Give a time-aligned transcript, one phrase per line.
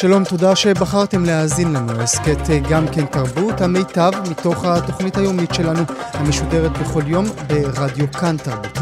[0.00, 1.92] שלום, תודה שבחרתם להאזין לנו.
[1.92, 5.80] הסכת אה, גם כן תרבות, המיטב מתוך התוכנית היומית שלנו,
[6.12, 8.80] המשודרת בכל יום ברדיו כאן תרבות, 104.9,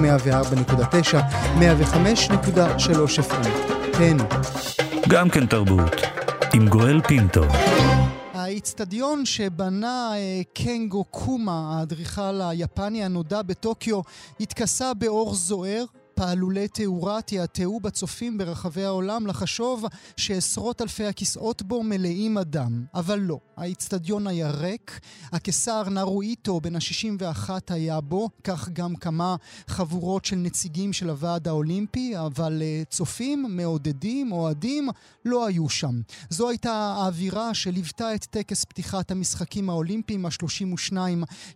[1.59, 3.49] 105.3 FM.
[3.93, 4.25] תהנו.
[5.09, 5.93] גם כן תרבות,
[6.55, 7.45] עם גואל פינטו.
[8.35, 14.01] האיצטדיון שבנה אה, קנגו קומה, האדריכל היפני הנודע בטוקיו,
[14.41, 15.85] התכסה באור זוהר
[16.19, 19.85] פעלולי תאורה תיעתעו בצופים ברחבי העולם לחשוב
[20.17, 22.85] שעשרות אלפי הכיסאות בו מלאים אדם.
[22.95, 25.01] אבל לא, האיצטדיון היה ריק,
[25.33, 29.37] הקיסר נרואיטו בן ה-61 היה בו, כך גם כמה
[29.69, 34.89] חבורות של נציגים של הוועד האולימפי, אבל uh, צופים, מעודדים, אוהדים,
[35.25, 36.01] לא היו שם.
[36.31, 40.97] זו הייתה האווירה שליוותה את טקס פתיחת המשחקים האולימפיים ה-32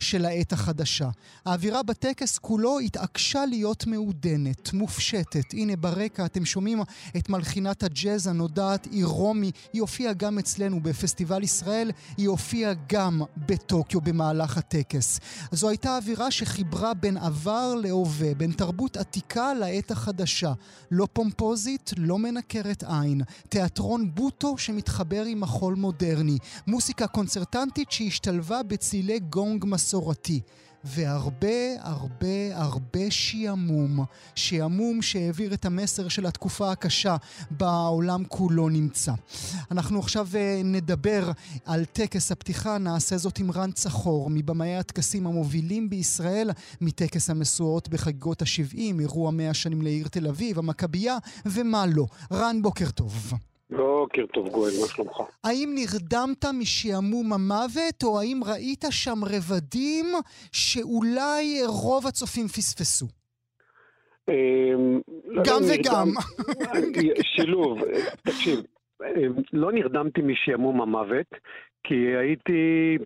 [0.01, 1.09] של העת החדשה.
[1.47, 4.52] האווירה בטקס כולו התעקשה להיות מעודנת.
[4.53, 5.53] מוכוונת, מופשטת.
[5.53, 6.83] הנה ברקע אתם שומעים
[7.17, 9.51] את מלחינת הג'אז הנודעת עיר רומי.
[9.73, 15.21] היא הופיעה גם אצלנו בפסטיבל ישראל, היא הופיעה גם בטוקיו במהלך הטקס.
[15.53, 20.53] זו הייתה אווירה שחיברה בין עבר להווה, בין תרבות עתיקה לעת החדשה.
[20.91, 23.23] לא פומפוזית, לא מנקרת עין.
[23.49, 26.39] תיאטרון בוטו שמתחבר עם מחול מודרני.
[26.67, 30.41] מוסיקה קונצרטנטית שהשתלבה בצילי גונג מסורתי.
[30.85, 37.17] והרבה הרבה הרבה שעמום, שעמום שהעביר את המסר של התקופה הקשה
[37.51, 39.13] בעולם כולו נמצא.
[39.71, 41.33] אנחנו עכשיו אה, נדבר
[41.65, 46.51] על טקס הפתיחה, נעשה זאת עם רן צחור, מבמאי הטקסים המובילים בישראל,
[46.81, 52.07] מטקס המשואות בחגיגות ה-70, אירוע 100 שנים לעיר תל אביב, המכבייה, ומה לא.
[52.33, 53.33] רן, בוקר טוב.
[53.77, 55.17] בוקר טוב גואל, מה שלומך?
[55.45, 60.07] האם נרדמת משעמום המוות, או האם ראית שם רבדים
[60.53, 63.07] שאולי רוב הצופים פספסו?
[64.29, 66.09] אמ, לא, גם לא וגם.
[67.23, 67.79] שילוב,
[68.23, 68.61] תקשיב,
[69.03, 71.27] אמ, לא נרדמתי משעמום המוות,
[71.85, 72.99] כי הייתי,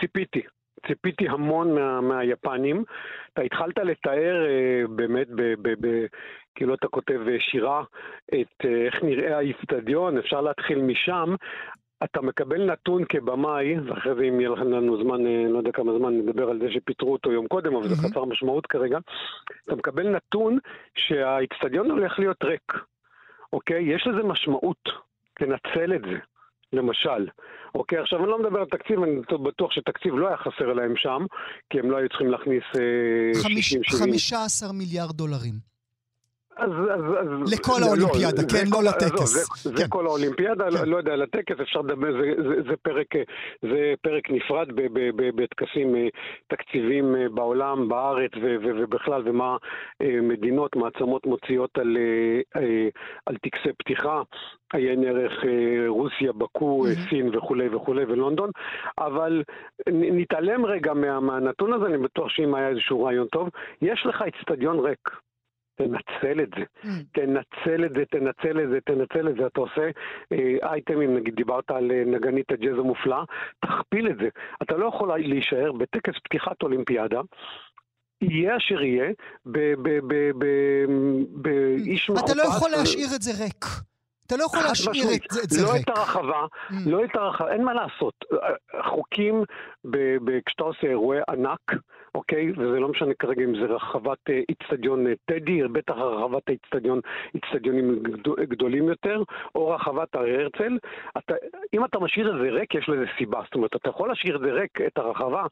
[0.00, 0.40] ציפיתי.
[0.86, 2.84] ציפיתי המון מה, מהיפנים.
[3.32, 6.06] אתה התחלת לתאר אה, באמת ב, ב, ב,
[6.54, 7.82] כאילו אתה כותב אה, שירה,
[8.28, 11.34] את אה, איך נראה האיצטדיון, אפשר להתחיל משם.
[12.04, 16.18] אתה מקבל נתון כבמאי, ואחרי זה אם יהיה לנו זמן, אה, לא יודע כמה זמן,
[16.18, 18.98] נדבר על זה שפיטרו אותו יום קודם, אבל זה חסר משמעות כרגע.
[19.64, 20.58] אתה מקבל נתון
[20.96, 22.72] שהאיצטדיון הולך להיות ריק,
[23.52, 23.94] אוקיי?
[23.94, 24.88] יש לזה משמעות,
[25.34, 26.18] תנצל את זה.
[26.72, 27.28] למשל.
[27.74, 31.26] אוקיי, עכשיו אני לא מדבר על תקציב, אני בטוח שתקציב לא היה חסר להם שם,
[31.70, 32.64] כי הם לא היו צריכים להכניס
[33.94, 33.98] 60-70.
[33.98, 35.73] 15 מיליארד דולרים.
[36.56, 37.52] אז, אז, אז...
[37.52, 38.64] לכל לא, האולימפיאדה, לא, כן?
[38.70, 39.62] לא כל, לטקס.
[39.62, 39.76] זה, כן.
[39.76, 40.74] זה כל האולימפיאדה, כן.
[40.74, 43.06] לא, לא יודע, לטקס אפשר לדבר, זה, זה, זה, פרק,
[43.62, 44.68] זה פרק נפרד
[45.16, 46.08] בטקסים אה,
[46.46, 49.56] תקציביים אה, בעולם, בארץ ו, ו, ובכלל, ומה
[50.02, 51.96] אה, מדינות, מעצמות מוציאות על,
[53.26, 54.22] על טקסי פתיחה.
[54.72, 55.32] עיין ערך
[55.88, 57.10] רוסיה, בקו, mm-hmm.
[57.10, 58.50] סין וכולי וכולי ולונדון,
[58.98, 59.42] אבל
[59.88, 63.48] נתעלם רגע מה, מהנתון הזה, אני בטוח שאם היה איזשהו רעיון טוב,
[63.82, 65.10] יש לך אצטדיון ריק.
[65.74, 66.88] תנצל את זה, mm.
[67.12, 69.46] תנצל את זה, תנצל את זה, תנצל את זה.
[69.46, 69.90] אתה עושה
[70.32, 73.24] אה, אייטמים, נגיד דיברת על אה, נגנית הג'אז המופלא,
[73.60, 74.28] תכפיל את זה.
[74.62, 77.20] אתה לא יכול להישאר בטקס פתיחת אולימפיאדה.
[78.20, 79.10] יהיה אשר יהיה,
[81.32, 82.24] באיש מעופף.
[82.24, 83.64] אתה לא יכול להשאיר את זה ריק.
[84.26, 85.04] אתה לא יכול להשאיר
[85.44, 85.88] את זה לא ריק.
[85.88, 86.74] לא את הרחבה, mm.
[86.86, 88.24] לא את הרחבה, אין מה לעשות.
[88.84, 89.44] חוקים,
[90.46, 91.72] כשאתה עושה אירועי ענק,
[92.14, 92.52] אוקיי?
[92.52, 97.00] וזה לא משנה כרגע אם זה רחבת אה, איצטדיון אה, טדי, בטח רחבת האיצטדיון,
[97.34, 98.02] איצטדיונים
[98.48, 99.22] גדולים יותר,
[99.54, 100.78] או רחבת הר הרצל.
[101.18, 101.34] אתה,
[101.74, 103.40] אם אתה משאיר את זה ריק, יש לזה סיבה.
[103.44, 105.46] זאת אומרת, אתה יכול להשאיר את זה ריק, את הרחבה,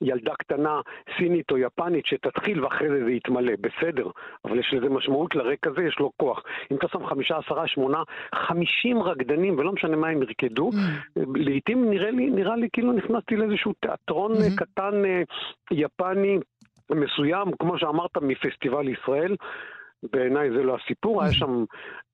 [0.00, 0.80] ילדה קטנה,
[1.18, 4.10] סינית או יפנית, שתתחיל ואחרי זה זה יתמלא, בסדר.
[4.44, 6.42] אבל יש לזה משמעות לריק הזה, יש לו כוח.
[6.70, 8.02] אם אתה שם חמישה, עשרה, שמונה,
[8.34, 11.20] חמישים רקדנים, ולא משנה מה הם ירקדו, mm.
[11.34, 14.56] לעיתים נראה לי, נראה לי כאילו נכנסתי לאיזשהו תיאטרון mm-hmm.
[14.56, 15.02] קטן
[15.70, 16.05] יפני.
[16.12, 16.38] יפני
[16.90, 19.36] מסוים, כמו שאמרת, מפסטיבל ישראל.
[20.12, 21.64] בעיניי זה לא הסיפור, היה שם,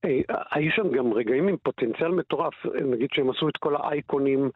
[0.04, 2.54] אה, היו שם גם רגעים עם פוטנציאל מטורף,
[2.84, 4.50] נגיד שהם עשו את כל האייקונים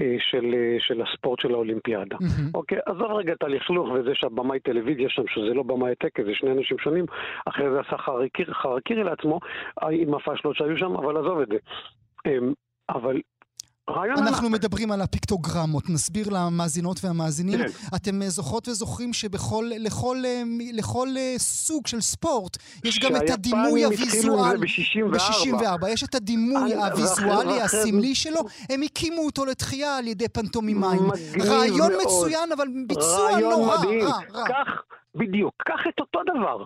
[0.00, 2.16] אה, של, אה, של הספורט של האולימפיאדה.
[2.20, 2.50] מהמם.
[2.54, 6.50] אוקיי, עזוב רגע את הלכלוך וזה שהבמאי טלוויזיה שם, שזה לא במאי טקס, זה שני
[6.50, 7.04] אנשים שונים,
[7.46, 9.40] אחרי זה עשה חרקירי, חרקירי לעצמו,
[9.90, 11.56] עם הפאשלות שהיו שם, אבל עזוב את זה.
[12.26, 12.52] אמ,
[12.88, 13.20] אבל
[13.88, 14.50] אנחנו.
[14.50, 17.58] מדברים על הפיקטוגרמות, נסביר למאזינות והמאזינים.
[17.58, 17.96] כן.
[17.96, 20.42] אתם אה, זוכרות וזוכרים שבכל לכל, אה,
[20.72, 24.54] לכל אה, סוג של ספורט יש גם את הדימוי הוויזואלי.
[24.54, 25.76] עם זה ב-64.
[25.82, 25.88] ב-64.
[25.88, 28.40] יש את הדימוי הוויזואלי הסמלי שלו,
[28.70, 31.02] הם הקימו אותו לתחייה על ידי פנטומימיים.
[31.40, 32.02] רעיון מאוד.
[32.06, 34.04] מצוין, אבל ביצוע רעיון נורא, מדהים.
[34.04, 34.44] רע, רע.
[34.48, 34.82] קח,
[35.14, 36.64] בדיוק, קח את אותו דבר.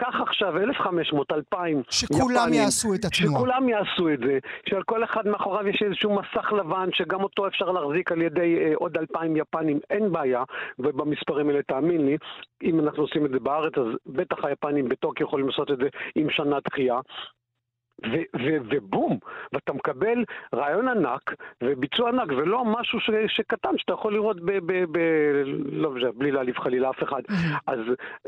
[0.00, 3.38] קח עכשיו 1,500, 2,000 שכולם יפנים, יעשו את התנועה.
[3.40, 7.72] שכולם יעשו את זה, שעל כל אחד מאחוריו יש איזשהו מסך לבן, שגם אותו אפשר
[7.72, 10.42] להחזיק על ידי אה, עוד 2,000 יפנים, אין בעיה,
[10.78, 12.16] ובמספרים האלה תאמין לי,
[12.62, 16.30] אם אנחנו עושים את זה בארץ, אז בטח היפנים בטוקיו יכולים לעשות את זה עם
[16.30, 17.00] שנה דחייה.
[18.06, 19.18] ו- ו- ובום,
[19.52, 20.24] ואתה מקבל
[20.54, 24.50] רעיון ענק וביצוע ענק, ולא משהו ש- שקטן שאתה יכול לראות ב...
[24.66, 25.42] ב-, ב-
[25.72, 27.22] לא יודע, בלי להעליב חלילה אף אחד.
[27.66, 27.78] אז,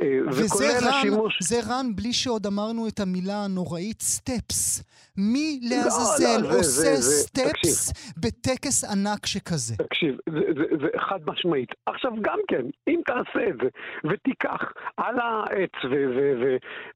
[0.03, 1.39] אה, וזה רן, השימוש...
[1.43, 4.85] זה רן בלי שעוד אמרנו את המילה הנוראית סטפס.
[5.17, 9.77] מי לא, לעזאזל זה- עושה זה- זה- סטפס בטקס ענק שכזה?
[9.77, 11.69] תקשיב, זה, זה, זה חד משמעית.
[11.87, 13.69] עכשיו גם כן, אם תעשה את זה
[14.11, 14.63] ותיקח
[14.97, 15.73] על העץ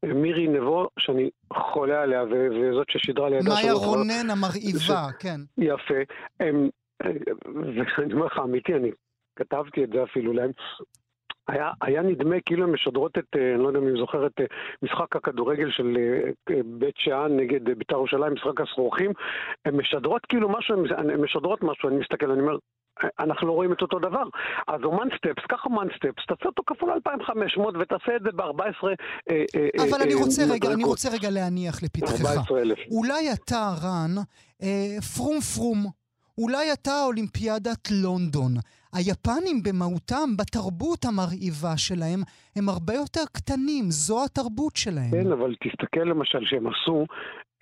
[0.05, 5.41] ומירי נבו, שאני חולה עליה, וזאת ששידרה לידה מאיה שלו, רונן המרהיבה, כן.
[5.59, 5.95] יפה.
[6.41, 6.69] הם,
[7.99, 8.91] ואני אומר לך, אמיתי, אני
[9.37, 10.51] כתבתי את זה אפילו להם.
[11.49, 14.33] היה, היה נדמה כאילו הן משדרות את, אה, אני לא יודע אם אני זוכר את
[14.41, 14.45] אה,
[14.83, 15.97] משחק הכדורגל של
[16.51, 19.13] אה, בית שאן נגד בית"ר ירושלים, משחק הסרוחים,
[19.65, 22.59] הן משדרות כאילו משהו, הן- משדרות משהו, אני מסתכל, אני אומר, "אה,
[23.19, 24.23] אנחנו לא רואים את אותו דבר.
[24.69, 28.85] אז אומן סטפס, קח אומן סטפס, תעשה אותו כפול 2,500 ותעשה את זה ב-14
[29.83, 32.21] אבל אני רוצה רגע, אני רוצה רגע להניח לפתחך.
[32.21, 32.79] 14,000.
[32.91, 34.15] אולי אתה, רן,
[34.63, 35.87] אה, פרום פרום,
[36.39, 38.53] אולי אתה אולימפיאדת לונדון.
[38.95, 42.21] היפנים במהותם, בתרבות המרהיבה שלהם,
[42.57, 45.11] הם הרבה יותר קטנים, זו התרבות שלהם.
[45.11, 47.07] כן, אבל תסתכל למשל שהם עשו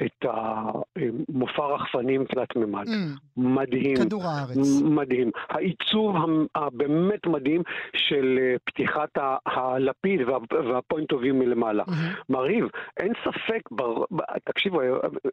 [0.04, 2.86] את המופע רחפנים תלת מימד.
[2.86, 2.90] Mm,
[3.36, 3.96] מדהים.
[3.96, 4.82] כדור הארץ.
[4.84, 5.30] מדהים.
[5.48, 6.16] העיצוב
[6.54, 7.62] הבאמת מדהים
[7.96, 9.08] של אה, פתיחת
[9.46, 11.84] הלפיד וה- והפוינט יו מלמעלה.
[11.86, 12.12] מהמם.
[12.28, 12.64] מרהיב,
[12.96, 14.04] אין ספק, בר...
[14.44, 14.80] תקשיבו,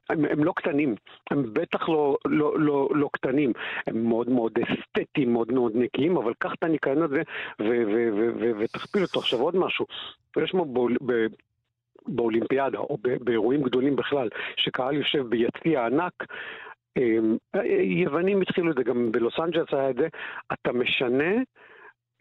[0.09, 0.95] הם, הם לא קטנים,
[1.31, 3.53] הם בטח לא, לא, לא, לא קטנים,
[3.88, 7.21] הם מאוד מאוד אסתטיים, מאוד מאוד נקיים, אבל קח את הניקיון הזה
[8.59, 9.19] ותכפיל אותו.
[9.19, 9.85] עכשיו עוד משהו,
[10.44, 11.27] יש כמו באול- ב-
[12.07, 16.13] באולימפיאדה, או באירועים גדולים בכלל, שקהל יושב ביציע ענק,
[16.98, 17.38] אמ,
[17.84, 20.07] יוונים התחילו את זה, גם בלוס אנג'לס היה את זה,
[20.54, 21.34] אתה משנה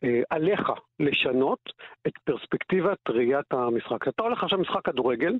[0.05, 1.73] אה, עליך לשנות
[2.07, 4.09] את פרספקטיבת ראיית המשחק.
[4.09, 5.35] אתה הולך עכשיו משחק כדורגל,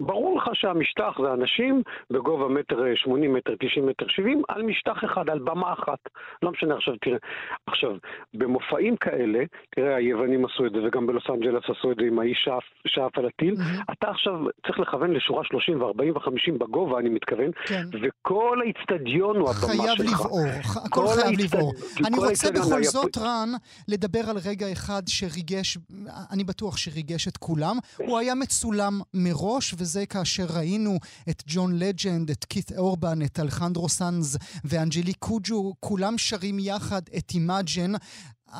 [0.00, 5.04] ברור לך שהמשטח זה אנשים בגובה מטר אה, 80, מטר 90, מטר 70, על משטח
[5.04, 5.98] אחד, על במה אחת.
[6.42, 7.16] לא משנה עכשיו, תראה.
[7.66, 7.90] עכשיו,
[8.34, 9.38] במופעים כאלה,
[9.76, 12.48] תראה, היוונים עשו את זה, וגם בלוס אנג'לס עשו את זה עם האיש
[12.86, 13.54] שאף, על הטיל.
[13.58, 13.78] מהמם.
[13.92, 14.34] אתה עכשיו
[14.66, 17.84] צריך לכוון לשורה 30 ו-40 ו-50 בגובה, אני מתכוון, כן.
[18.02, 20.20] וכל האיצטדיון הוא הבמה חייב שלך.
[20.20, 21.72] לבעור, ח- הכל כל חייב לבעור.
[22.06, 23.48] אני רוצה בכל היה זאת, פה- רן,
[23.88, 25.78] לדבר על רגע אחד שריגש,
[26.32, 27.76] אני בטוח שריגש את כולם.
[27.96, 30.98] הוא היה מצולם מראש, וזה כאשר ראינו
[31.30, 37.30] את ג'ון לג'נד, את קית' אורבן, את אלחנדרו סאנז ואנג'לי קוג'ו, כולם שרים יחד את
[37.34, 37.92] אימאג'ן.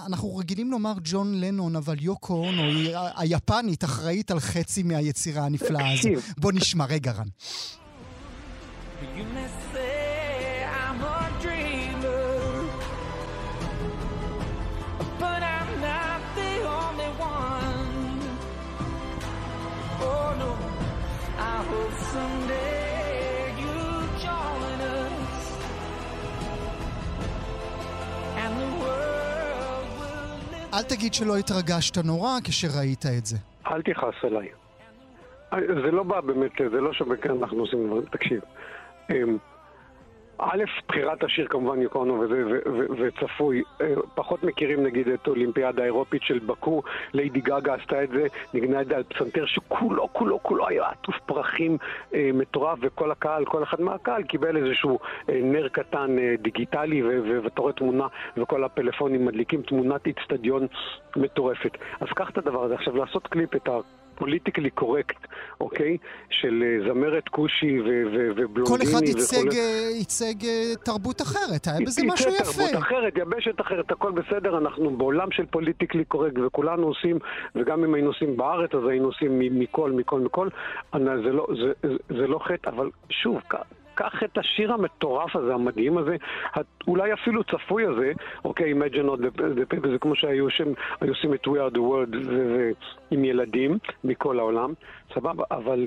[0.07, 5.93] אנחנו רגילים לומר ג'ון לנון, אבל יוקו אונו היא היפנית אחראית על חצי מהיצירה הנפלאה
[5.93, 6.09] הזו.
[6.39, 7.29] בוא נשמע רגע, רן.
[30.73, 33.37] אל תגיד שלא התרגשת נורא כשראית את זה.
[33.67, 34.49] אל תכעס עליי.
[35.53, 38.41] זה לא בא באמת, זה לא שבכאן אנחנו עושים דברים, תקשיב.
[40.41, 43.63] א', בחירת השיר כמובן יוקונו וזה, ו- ו- וצפוי.
[43.81, 46.83] אה, פחות מכירים נגיד את האולימפיאדה האירופית של בקו,
[47.13, 51.15] ליידי גאגה עשתה את זה, נגנה את זה על פסנתר שכולו, כולו, כולו היה עטוף
[51.27, 51.79] פרחים
[52.15, 57.03] אה, מטורף, וכל הקהל, כל אחד מהקהל קיבל איזשהו אה, נר קטן אה, דיגיטלי,
[57.43, 58.07] ואתה רואה תמונה,
[58.37, 60.67] וכל הפלאפונים מדליקים תמונת איצטדיון
[61.17, 61.79] מטורפת.
[62.01, 62.75] אז קח את הדבר הזה.
[62.75, 63.79] עכשיו, לעשות קליפ, את ה...
[64.21, 65.27] politically correct,
[65.61, 65.97] אוקיי?
[66.31, 67.79] של אה, זמרת כושי
[68.37, 69.03] ובלונדיני כל אחד.
[69.03, 72.79] ייצג, אה, ייצג אה, תרבות אחרת, היה בזה משהו תרבות יפה.
[72.79, 77.19] אחרת, יבשת אחרת, הכל בסדר, אנחנו בעולם של politically correct וכולנו עושים,
[77.55, 80.49] וגם אם היינו עושים בארץ אז היינו עושים מכל, מכל, מכל,
[80.93, 83.41] זה לא, זה, זה לא חטא, אבל שוב,
[83.95, 86.17] קח את השיר המטורף הזה, המדהים הזה,
[86.87, 88.13] אולי אפילו צפוי הזה,
[88.45, 91.75] אוקיי, Imagine all the, the people, זה כמו שהיו שהם היו עושים את We are
[91.75, 92.71] the world זה, זה,
[93.11, 94.73] עם ילדים מכל העולם,
[95.15, 95.87] סבבה, אבל...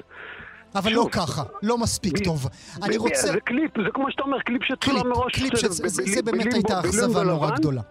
[0.75, 2.47] אבל לא ככה, לא מספיק טוב.
[2.83, 3.27] אני רוצה...
[3.27, 5.31] זה קליפ, זה כמו שאתה אומר, קליפ שצולם מראש.
[5.33, 5.55] קליפ,
[5.87, 7.81] זה באמת הייתה אכזבה נורא גדולה.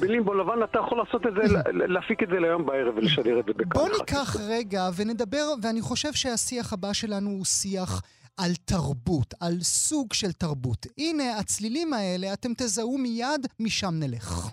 [0.00, 3.52] בלימבו לבן אתה יכול לעשות את זה, להפיק את זה ליום בערב ולשדר את זה
[3.52, 3.80] בכאן.
[3.80, 8.02] בוא ניקח רגע ונדבר, ואני חושב שהשיח הבא שלנו הוא שיח...
[8.36, 10.86] על תרבות, על סוג של תרבות.
[10.98, 14.50] הנה, הצלילים האלה, אתם תזהו מיד, משם נלך.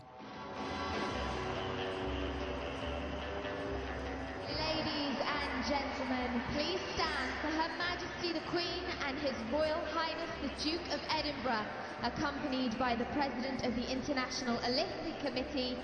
[9.51, 11.67] Royal Highness the Duke of Edinburgh,
[12.03, 15.75] accompanied by the President of the International Olympic Committee,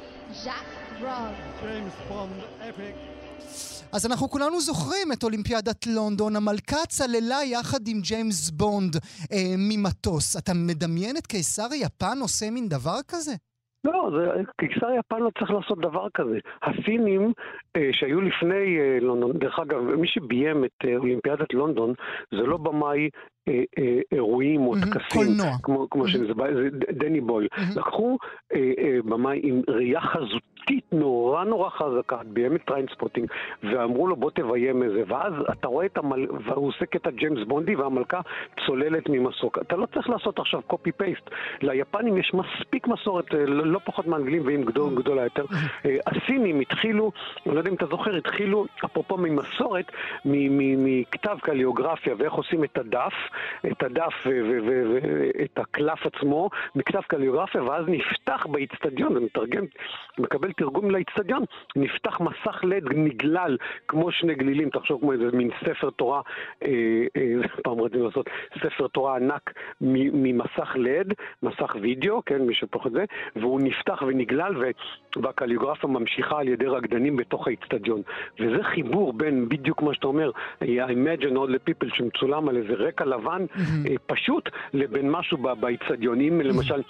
[0.44, 1.38] Jacques Rogge.
[1.62, 2.96] James Bond, epic.
[3.94, 10.38] אז אנחנו כולנו זוכרים את אולימפיאדת לונדון, המלכה צללה יחד עם ג'יימס בונד אה, ממטוס.
[10.38, 13.34] אתה מדמיין את קיסר יפן עושה מין דבר כזה?
[13.84, 16.38] לא, זה, קיסר יפן לא צריך לעשות דבר כזה.
[16.64, 17.34] הסינים
[17.76, 21.94] אה, שהיו לפני אה, לונדון, דרך אגב, מי שביים את אה, אולימפיאדת לונדון
[22.32, 23.10] זה לא במאי
[24.12, 25.28] אירועים או טקסים.
[25.64, 27.48] כמו, כמו שזה, זה דני בויל.
[27.76, 28.18] לקחו
[28.56, 30.48] אה, אה, במאי עם ראייה חזותית
[30.92, 33.28] נורא נורא חזקה, ביים את טריינספוטינג,
[33.64, 36.28] ואמרו לו בוא תביים איזה, ואז אתה רואה את המל...
[36.46, 38.22] והוא עושה קטע ג'יימס בונדי והמלכה
[38.66, 39.58] צוללת ממסוק.
[39.62, 41.30] אתה לא צריך לעשות עכשיו copy paste.
[41.62, 45.46] ליפנים יש מספיק מסורת, אה, לא, לא פחות מאנגלים ואם גדול, גדולה יותר.
[45.86, 47.12] אה, הסינים התחילו,
[47.46, 49.92] אני לא יודע אם אתה זוכר, התחילו, אפרופו ממסורת,
[50.26, 53.14] מכתב קליגרפיה ואיך עושים את הדף.
[53.72, 59.66] את הדף ואת הקלף עצמו מכתב קליוגרפיה, ואז נפתח באיצטדיון, ומתרגם,
[60.18, 61.44] מקבל תרגום לאיצטדיון,
[61.76, 66.22] נפתח מסך לד נגלל כמו שני גלילים, תחשוב כמו איזה מין ספר תורה,
[66.64, 66.70] אה,
[67.18, 68.30] אה, פעם רצינו לעשות
[68.64, 71.14] ספר תורה ענק ממסך לד,
[71.44, 74.54] מסך וידאו, כן, מי שפחות זה, והוא נפתח ונגלל,
[75.16, 78.02] והקליוגרפיה ממשיכה על ידי רקדנים בתוך האיצטדיון.
[78.40, 82.74] וזה חיבור בין, בדיוק מה שאתה אומר, I imagine all the people שמצולם על איזה
[82.74, 83.27] רקע לבן.
[83.28, 83.46] לבן
[83.86, 86.82] אה, פשוט לבין משהו באיצטדיונים, למשל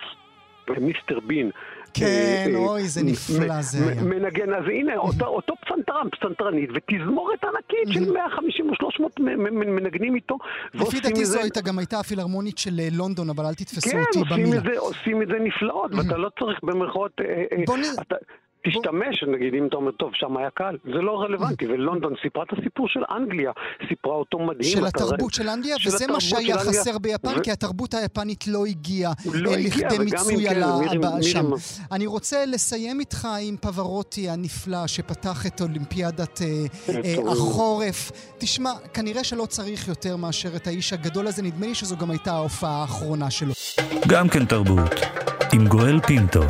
[0.70, 1.52] מיסטר בין.
[1.94, 4.02] כן, אה, אה, אוי, זה נפלא זה היה.
[4.02, 10.38] מנגן, אז הנה, אותו פסנתרן, פסנתרנית, ותזמורת ענקית של 150 או 300 מנגנים איתו.
[10.74, 14.62] לפי דעתי זו הייתה גם הייתה הפילהרמונית של לונדון, אבל אל תתפסו אותי במילה.
[14.62, 17.22] כן, עושים את זה נפלאות, ואתה לא צריך במרכאות...
[18.66, 20.78] תשתמש, נגיד, אם אתה אומר, טוב, שם היה קל.
[20.84, 23.52] זה לא רלוונטי, ולונדון סיפרה את הסיפור של אנגליה,
[23.90, 24.78] סיפרה אותו מדהים.
[24.78, 29.52] של התרבות של אנגליה, וזה מה שהיה חסר ביפן, כי התרבות היפנית לא הגיעה לא
[29.52, 31.46] אה, לכדי מיצוי כן, שם.
[31.92, 36.48] אני רוצה לסיים איתך עם פברוטי הנפלא, שפתח את אולימפיאדת אה,
[36.90, 38.12] אה, החורף.
[38.38, 42.32] תשמע, כנראה שלא צריך יותר מאשר את האיש הגדול הזה, נדמה לי שזו גם הייתה
[42.32, 43.54] ההופעה האחרונה שלו.
[44.08, 44.92] גם כן תרבות,
[45.54, 46.42] עם גואל פינטו.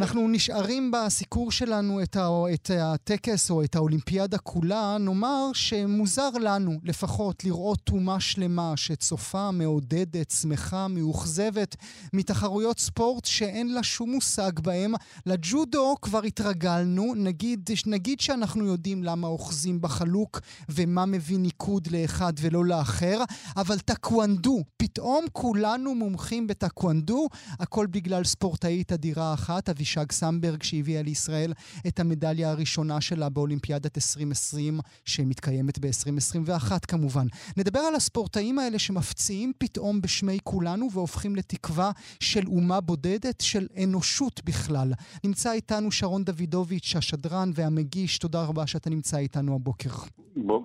[0.00, 6.72] אנחנו נשארים בסיקור שלנו את, ה, את הטקס או את האולימפיאדה כולה, נאמר שמוזר לנו
[6.84, 11.76] לפחות לראות אומה שלמה שצופה, מעודדת, שמחה, מאוכזבת
[12.12, 14.92] מתחרויות ספורט שאין לה שום מושג בהם.
[15.26, 22.64] לג'ודו כבר התרגלנו, נגיד, נגיד שאנחנו יודעים למה אוחזים בחלוק ומה מביא ניקוד לאחד ולא
[22.64, 23.22] לאחר,
[23.56, 27.28] אבל טקוונדו, פתאום כולנו מומחים בטקוונדו,
[27.58, 31.52] הכל בגלל ספורטאית אדירה אחת, אבישג סמברג, שהביאה לישראל
[31.86, 37.26] את המדליה הראשונה שלה באולימפיאדת 2020, שמתקיימת ב-2021 כמובן.
[37.56, 44.40] נדבר על הספורטאים האלה שמפציעים פתאום בשמי כולנו והופכים לתקווה של אומה בודדת, של אנושות
[44.44, 44.92] בכלל.
[45.24, 49.90] נמצא איתנו שרון דוידוביץ', השדרן והמגיש, תודה רבה שאתה נמצא איתנו הבוקר.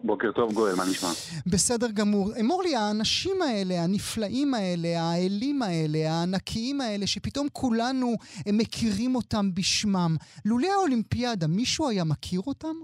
[0.03, 1.10] בוקר טוב גואל, מה נשמע?
[1.48, 2.32] בסדר גמור.
[2.39, 8.15] אמור לי, האנשים האלה, הנפלאים האלה, האלים האלה, הענקיים האלה, שפתאום כולנו
[8.53, 12.75] מכירים אותם בשמם, לולא האולימפיאדה, מישהו היה מכיר אותם?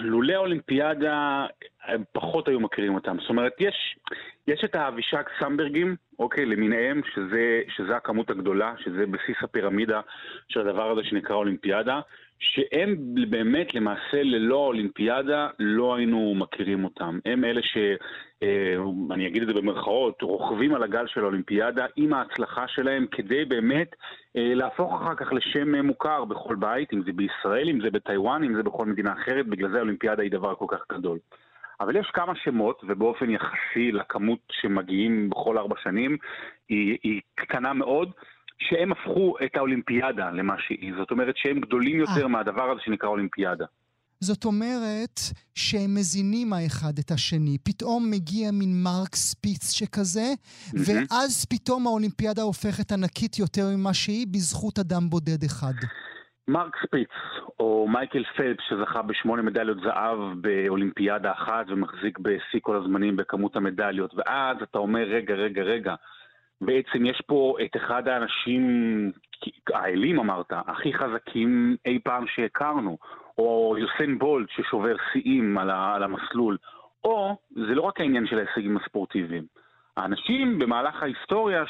[0.00, 1.46] לולא האולימפיאדה,
[1.84, 3.16] הם פחות היו מכירים אותם.
[3.20, 3.96] זאת אומרת, יש,
[4.46, 10.00] יש את האבישג סמברגים, אוקיי, למיניהם, שזה, שזה הכמות הגדולה, שזה בסיס הפירמידה
[10.48, 12.00] של הדבר הזה שנקרא אולימפיאדה.
[12.42, 12.96] שהם
[13.30, 17.18] באמת למעשה ללא האולימפיאדה לא היינו מכירים אותם.
[17.24, 17.76] הם אלה ש...
[18.42, 18.74] אה,
[19.10, 23.94] אני אגיד את זה במרכאות, רוכבים על הגל של האולימפיאדה עם ההצלחה שלהם כדי באמת
[24.36, 28.56] אה, להפוך אחר כך לשם מוכר בכל בית, אם זה בישראל, אם זה בטיוואן, אם
[28.56, 31.18] זה בכל מדינה אחרת, בגלל זה האולימפיאדה היא דבר כל כך גדול.
[31.82, 36.16] אבל יש כמה שמות, ובאופן יחסי לכמות שמגיעים בכל ארבע שנים,
[36.68, 38.12] היא, היא קטנה מאוד.
[38.68, 40.92] שהם הפכו את האולימפיאדה למה שהיא.
[40.98, 42.22] זאת אומרת שהם גדולים יותר 아.
[42.22, 42.28] אה.
[42.28, 43.64] מהדבר הזה שנקרא אולימפיאדה.
[44.20, 45.20] זאת אומרת
[45.54, 47.58] שהם מזינים האחד את השני.
[47.62, 50.32] פתאום מגיע מין מרק ספיץ שכזה,
[50.74, 55.74] ואז פתאום האולימפיאדה הופכת ענקית יותר ממה שהיא בזכות אדם בודד אחד.
[56.48, 57.08] מרק ספיץ,
[57.60, 64.14] או מייקל פלפס, שזכה בשמונה מדליות זהב באולימפיאדה אחת ומחזיק בשיא כל הזמנים בכמות המדליות,
[64.14, 65.94] ואז אתה אומר, רגע, רגע, רגע,
[66.60, 68.62] בעצם יש פה את אחד האנשים,
[69.74, 72.98] האלים אמרת, הכי חזקים אי פעם שהכרנו,
[73.38, 76.56] או יוסיין בולט ששובר שיאים על, על המסלול,
[77.04, 79.44] או זה לא רק העניין של ההישגים הספורטיביים.
[79.96, 81.64] האנשים במהלך ההיסטוריה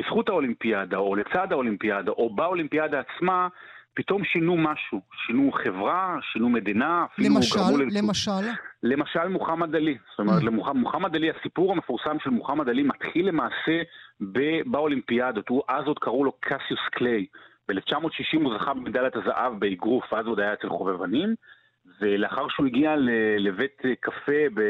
[0.00, 3.48] שבזכות האולימפיאדה, או לצד האולימפיאדה, או באולימפיאדה עצמה,
[3.94, 5.00] פתאום שינו משהו.
[5.26, 8.30] שינו חברה, שינו מדינה, אפילו למשל, גרמו לצ- למשל,
[8.82, 9.96] למשל מוחמד עלי.
[10.10, 10.46] זאת אומרת, Mm.
[10.46, 13.82] למוח- מוחמד עלי, הסיפור המפורסם של מוחמד עלי מתחיל למעשה
[14.32, 15.48] ב- באולימפיאדות.
[15.48, 17.26] הוא, אז עוד קראו לו קסיוס קליי.
[17.68, 21.34] ב-1960 הוא זכה במדליית הזהב באגרוף, אז עוד היה אצל חובבנים.
[22.00, 24.60] ולאחר שהוא הגיע ל- לבית קפה, ב-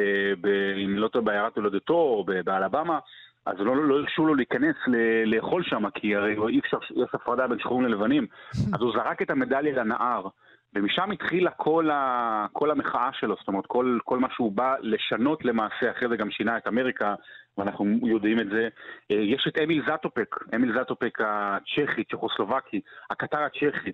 [0.40, 2.98] ב- אם לא טועה, בעיירת הולדתו, באלבמה,
[3.46, 7.46] אז לא, לא הרשו לו להיכנס ל- לאכול שם, כי הרי אי אפשר, יש הפרדה
[7.46, 8.26] בין שחורים ללבנים.
[8.74, 10.28] אז הוא זרק את המדליה לנהר,
[10.74, 15.44] ומשם התחילה כל, ה, כל המחאה שלו, זאת אומרת, כל, כל מה שהוא בא לשנות
[15.44, 17.14] למעשה, אחרי זה גם שינה את אמריקה,
[17.58, 18.68] ואנחנו יודעים את זה.
[19.10, 23.92] אה, יש את אמיל זטופק, אמיל זטופק הצ'כי, צ'כוסלובקי, הקטר הצ'כי,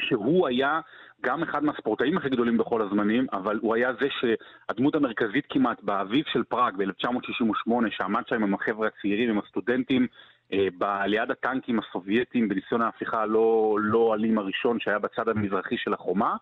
[0.00, 0.80] שהוא היה
[1.22, 6.24] גם אחד מהספורטאים הכי גדולים בכל הזמנים, אבל הוא היה זה שהדמות המרכזית כמעט באביב
[6.32, 10.06] של פראג ב-1968, שעמד שם עם החבר'ה הצעירים, עם הסטודנטים,
[10.52, 15.94] אה, ב- ליד הטנקים הסובייטים בניסיון ההפיכה הלא לא אלים הראשון שהיה בצד המזרחי של
[15.94, 16.36] החומה,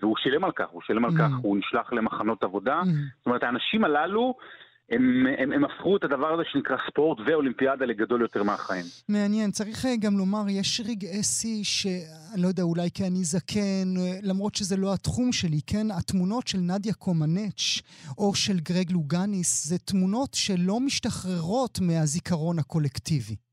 [0.00, 1.18] והוא שילם על כך, הוא שילם על Mm.
[1.18, 2.80] כך, הוא נשלח למחנות עבודה.
[2.80, 2.86] Mm.
[3.18, 4.34] זאת אומרת, האנשים הללו,
[4.90, 8.84] הם, הם, הם הפכו את הדבר הזה שנקרא ספורט ואולימפיאדה לגדול יותר מהחיים.
[9.08, 9.50] מעניין.
[9.50, 14.18] צריך אה, גם לומר, יש רגעי שיא שאני לא יודע, אולי כי אני זקן, אה,
[14.22, 15.86] למרות שזה לא התחום שלי, כן?
[15.90, 17.80] התמונות של נדיה קומנץ'
[18.18, 23.47] או של גרג לוגניס, זה תמונות שלא משתחררות מהזיכרון הקולקטיבי.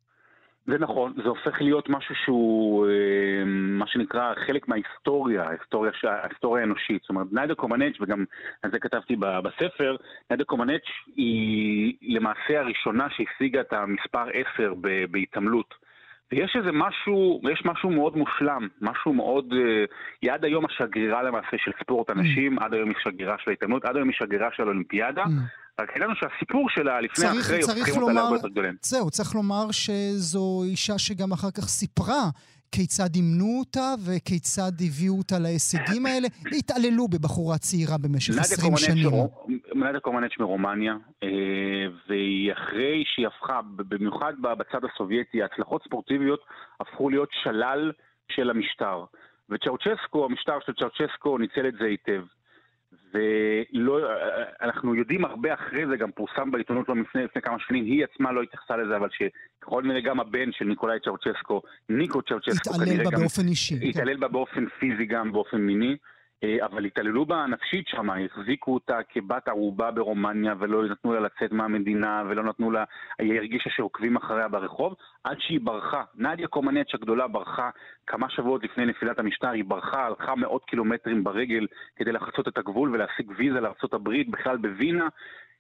[0.68, 7.02] זה נכון, זה הופך להיות משהו שהוא, אה, מה שנקרא, חלק מההיסטוריה, ההיסטוריה, ההיסטוריה האנושית.
[7.02, 8.26] זאת אומרת, ניידה קומנץ', וגם
[8.64, 9.96] על זה כתבתי בספר,
[10.30, 14.26] ניידה קומנץ' היא למעשה הראשונה שהשיגה את המספר
[14.56, 15.74] 10 ב- בהתעמלות.
[16.32, 19.86] ויש איזה משהו, יש משהו מאוד מושלם, משהו מאוד, אה,
[20.22, 23.96] היא עד היום השגרירה למעשה של ספורט הנשים, עד היום היא שגרירה של ההתעמלות, עד
[23.96, 25.24] היום היא שגרירה של האולימפיאדה.
[25.82, 28.76] רק הוא שהסיפור שלה לפני צריך- אחרי צריך הופכים אותה לומר- להרבה יותר גדולים.
[28.82, 32.24] זהו, צריך לומר שזו אישה שגם אחר כך סיפרה
[32.72, 36.28] כיצד אימנו אותה וכיצד הביאו אותה להישגים האלה.
[36.58, 39.10] התעללו בבחורה צעירה במשך נדיה 20 קומנץ' שנים.
[39.76, 41.30] נדיה קומנץ' מרומניה, אה,
[42.10, 46.40] והיא אחרי שהיא הפכה, במיוחד בצד הסובייטי, הצלחות ספורטיביות
[46.80, 47.92] הפכו להיות שלל
[48.32, 49.04] של המשטר.
[49.50, 52.24] וצ'אוצ'סקו, המשטר של צ'אוצ'סקו ניצל את זה היטב.
[53.16, 54.00] ולא,
[54.62, 58.32] אנחנו יודעים הרבה אחרי זה, גם פורסם בעיתונות לא לפני, לפני כמה שנים, היא עצמה
[58.32, 63.18] לא התייחסה לזה, אבל שככל הנראה גם הבן של ניקולאי צ'אוצ'סקו, ניקו צ'אוצ'סקו, התעלל בה
[63.18, 63.80] באופן אישי.
[63.80, 63.88] כן.
[63.88, 65.96] התעלל בה באופן פיזי גם, באופן מיני,
[66.66, 72.24] אבל התעללו בה נפשית שם, החזיקו אותה כבת ערובה ברומניה ולא נתנו לה לצאת מהמדינה
[72.30, 72.84] ולא נתנו לה,
[73.20, 76.04] היא הרגישה שעוקבים אחריה ברחוב, עד שהיא ברחה.
[76.16, 77.70] נדיה קומנץ' הגדולה ברחה
[78.08, 82.90] כמה שבועות לפני נפילת המשטר, היא ברחה, הלכה מאות קילומטרים ברגל כדי לחצות את הגבול
[82.94, 85.08] ולהשיג ויזה לארה"ב, בכלל בווינה.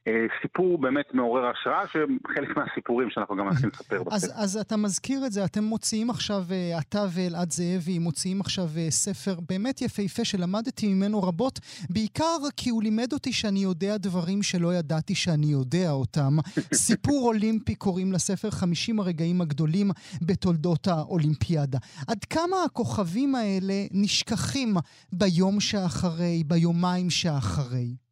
[0.08, 4.16] אה, סיפור באמת מעורר השראה, שחלק מהסיפורים שאנחנו גם מנסים לספר בספר.
[4.16, 8.68] אז, אז אתה מזכיר את זה, אתם מוציאים עכשיו, אה, אתה ואלעד זאבי מוציאים עכשיו
[8.78, 14.44] אה, ספר באמת יפהפה שלמדתי ממנו רבות, בעיקר כי הוא לימד אותי שאני יודע דברים
[14.44, 16.38] שלא ידעתי שאני יודע אותם.
[16.74, 19.92] סיפור אולימפי קוראים לספר 50 הרגעים הגדולים
[20.22, 21.78] בתולדות האולימפיאדה.
[22.08, 24.74] עד כמה הכוכבים האלה נשכחים
[25.14, 28.05] ביום שאחרי, ביומיים שאחרי?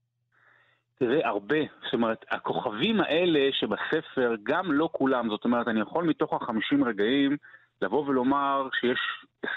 [1.00, 1.60] תראה, הרבה.
[1.84, 7.38] זאת אומרת, הכוכבים האלה שבספר, גם לא כולם, זאת אומרת, אני יכול מתוך החמישים רגעים
[7.82, 9.00] לבוא ולומר שיש
[9.46, 9.48] 25-30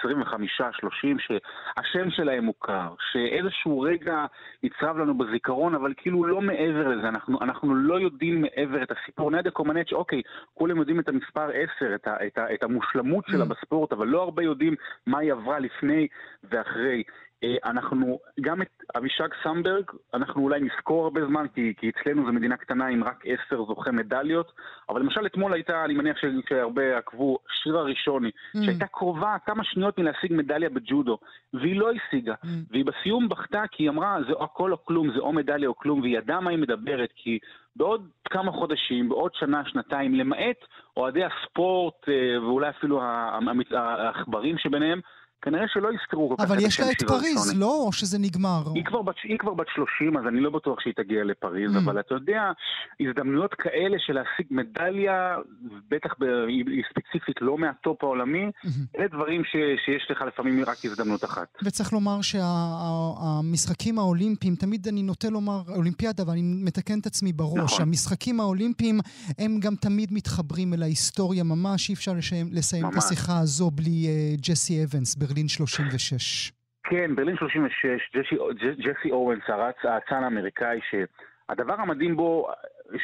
[1.18, 4.26] שהשם שלהם מוכר, שאיזשהו רגע
[4.62, 9.30] נצרב לנו בזיכרון, אבל כאילו לא מעבר לזה, אנחנו, אנחנו לא יודעים מעבר את הסיפור.
[9.30, 10.22] נדיה קומנץ', אוקיי,
[10.54, 13.48] כולם יודעים את המספר 10, את, ה, את, ה, את המושלמות שלה Mm.
[13.48, 14.74] בספורט, אבל לא הרבה יודעים
[15.06, 16.08] מה היא עברה לפני
[16.44, 17.02] ואחרי.
[17.44, 22.32] אה, אנחנו, גם את אבישג סמברג, אנחנו אולי נזכור הרבה זמן, כי, כי אצלנו זו
[22.32, 24.52] מדינה קטנה עם רק עשר זוכי מדליות,
[24.88, 26.16] אבל למשל אתמול הייתה, אני מניח
[26.48, 28.64] שהרבה עקבו, שירה ראשוני, Mm.
[28.64, 31.18] שהייתה קרובה כמה שניות מלהשיג מדליה בג'ודו,
[31.54, 32.34] והיא לא השיגה.
[32.44, 32.48] Mm.
[32.70, 36.00] והיא בסיום בכתה כי היא אמרה, זה הכל או כלום, זה או מדליה או כלום,
[36.00, 37.38] והיא ידעה מה היא מדברת, כי
[37.76, 40.56] בעוד כמה חודשים, בעוד שנה, שנתיים, למעט
[40.96, 43.02] אוהדי הספורט, אה, ואולי אפילו
[43.72, 45.00] העכברים שביניהם,
[45.46, 47.60] כנראה שלא יזכרו כל כך אבל את יש השם לה את פריז, ראשוני.
[47.60, 47.82] לא?
[47.86, 48.62] או שזה נגמר?
[48.74, 51.78] היא כבר, בת, היא כבר בת 30, אז אני לא בטוח שהיא תגיע לפריז, Mm.
[51.78, 52.42] אבל אתה יודע,
[53.00, 55.36] הזדמנויות כאלה של להשיג מדליה,
[55.90, 58.84] בטח ב, היא, ספציפית לא מהטופ העולמי, מהמם.
[58.98, 59.50] אלה דברים ש,
[59.84, 61.48] שיש לך לפעמים רק הזדמנות אחת.
[61.64, 67.72] וצריך לומר שהמשחקים האולימפיים, תמיד אני נוטה לומר אולימפיאדה, אבל אני מתקן את עצמי בראש.
[67.72, 67.82] נכון.
[67.82, 69.00] המשחקים האולימפיים
[69.38, 73.04] הם גם תמיד מתחברים אל ההיסטוריה ממש, אי אפשר לסיים, לסיים את ממש.
[73.04, 76.52] השיחה הזו בלי אה, ג'סי אוונס, ברלין 36.
[76.84, 78.36] כן, ברלין 36, ג'סי,
[78.82, 79.42] ג'סי אורנס,
[79.82, 82.48] האצן האמריקאי, שהדבר המדהים בו,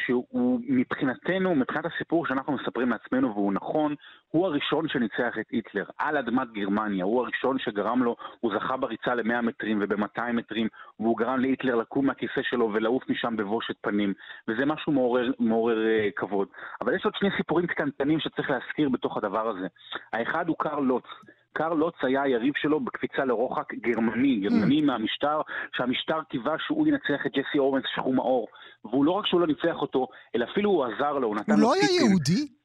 [0.05, 3.95] שהוא מבחינתנו, מבחינת הסיפור שאנחנו מספרים לעצמנו, והוא נכון,
[4.29, 9.15] הוא הראשון שניצח את היטלר על אדמת גרמניה, הוא הראשון שגרם לו, הוא זכה בריצה
[9.15, 10.67] ל-100 מטרים וב-200 מטרים,
[10.99, 14.13] והוא גרם להיטלר לקום מהכיסא שלו ולעוף משם בבושת פנים,
[14.47, 16.47] וזה משהו מעורר, מעורר אה, כבוד.
[16.81, 19.67] אבל יש עוד שני סיפורים קטנטנים שצריך להזכיר בתוך הדבר הזה.
[20.13, 21.05] האחד הוא קרל לוץ.
[21.53, 25.41] קרל לוץ היה היריב שלו בקפיצה לרוחק גרמני, גרמני מהמשטר,
[25.77, 28.47] שהמשטר קיווה שהוא ינצח את ג'סי אורנס שחום העור.
[28.85, 31.59] והוא לא רק שהוא לא ניצח אותו, אלא אפילו הוא עזר לו, הוא נתן הוא
[31.61, 32.07] לו לא היה טיפים.
[32.09, 32.62] יהודי?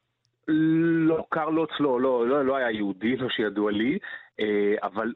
[0.48, 3.98] לא, קרל לוץ לא, לא, לא, לא היה יהודי, לא שידוע לי,
[4.40, 5.12] אה, אבל,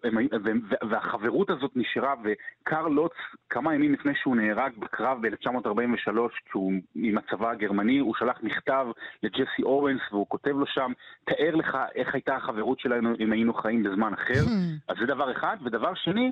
[0.90, 3.12] והחברות הזאת נשארה, וקרל לוץ,
[3.50, 8.86] כמה ימים לפני שהוא נהרג בקרב ב-1943, כשהוא עם הצבא הגרמני, הוא שלח מכתב
[9.22, 10.92] לג'סי אורנס, והוא כותב לו שם,
[11.24, 14.42] תאר לך איך הייתה החברות שלנו אם היינו חיים בזמן אחר.
[14.88, 15.56] אז זה דבר אחד.
[15.64, 16.30] ודבר שני,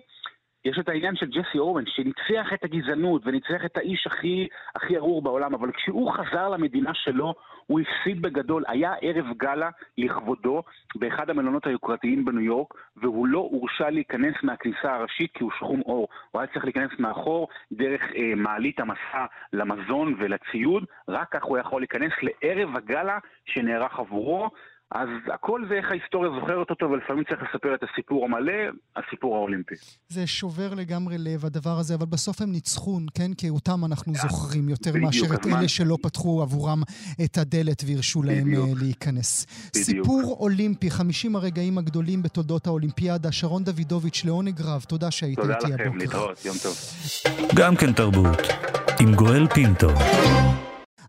[0.65, 5.23] יש את העניין של ג'סי אורן, שניצח את הגזענות וניצח את האיש הכי, הכי ארור
[5.23, 7.35] בעולם, אבל כשהוא חזר למדינה שלו,
[7.67, 8.65] הוא הפסיד בגדול.
[8.69, 10.63] היה ערב גאלה לכבודו
[10.95, 16.09] באחד המלונות היוקרתיים בניו יורק, והוא לא הורשה להיכנס מהכניסה הראשית כי הוא שחום עור.
[16.31, 21.81] הוא היה צריך להיכנס מאחור דרך אה, מעלית המסע למזון ולציוד, רק כך הוא יכול
[21.81, 24.51] להיכנס לערב הגאלה שנערך עבורו.
[24.95, 28.53] אז הכל זה איך ההיסטוריה זוכרת אותו, ולפעמים צריך לספר את הסיפור המלא,
[28.97, 29.75] הסיפור האולימפי.
[30.09, 33.35] זה שובר לגמרי לב, הדבר הזה, אבל בסוף הם ניצחו, כן?
[33.39, 36.83] כי אותם אנחנו זוכרים יותר בדיוק, מאשר את אלה שלא פתחו עבורם
[37.25, 38.69] את הדלת והרשו להם בדיוק.
[38.69, 39.47] אה, להיכנס.
[39.71, 39.85] בדיוק.
[39.85, 43.33] סיפור אולימפי, 50 הרגעים הגדולים בתולדות האולימפיאדה.
[43.33, 45.99] שרון דוידוביץ', לעונג רב, תודה שהיית תודה איתי לכם, הבוקר.
[45.99, 46.75] להתראות, יום טוב.
[47.57, 48.39] גם כן תרבות,
[49.01, 49.89] עם גואל פינטו.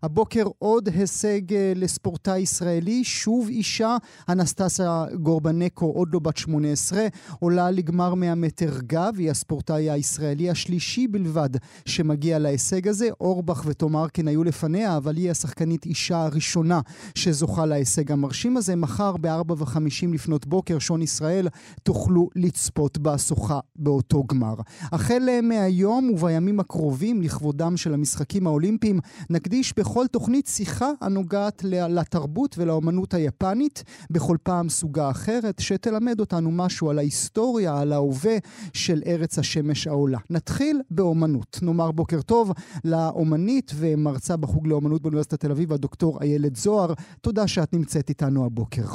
[0.02, 3.96] הבוקר עוד הישג אה, לספורטאי ישראלי, שוב אישה,
[4.28, 7.06] אנסטסיה גורבנקו, עוד לא בת 18,
[7.40, 11.48] עולה לגמר 100 מטר גב, היא הספורטאי הישראלי השלישי בלבד
[11.84, 13.08] שמגיע להישג הזה.
[13.20, 16.80] אורבך ותום ארקין היו לפניה, אבל היא השחקנית אישה הראשונה
[17.14, 18.76] שזוכה להישג המרשים הזה.
[18.76, 21.48] מחר ב-4 ו-50 לפנות בוקר, שעון ישראל,
[21.82, 24.54] תוכלו לצפות בהשוחה באותו גמר.
[24.80, 33.14] החל מהיום ובימים הקרובים, לכבודם של המשחקים האולימפיים, נקדיש בכל תוכנית שיחה הנוגעת לתרבות ולאומנות
[33.14, 38.36] היפנית, בכל פעם סוגה אחרת, שתלמד אותנו משהו על ההיסטוריה, על ההווה
[38.74, 40.18] של ארץ השמש העולה.
[40.30, 41.58] נתחיל באומנות.
[41.62, 42.52] נאמר בוקר טוב
[42.84, 46.92] לאומנית ומרצה בחוג לאומנות באוניברסיטת תל אביב, הדוקטור איילת זוהר.
[47.20, 48.86] תודה שאת נמצאת איתנו הבוקר.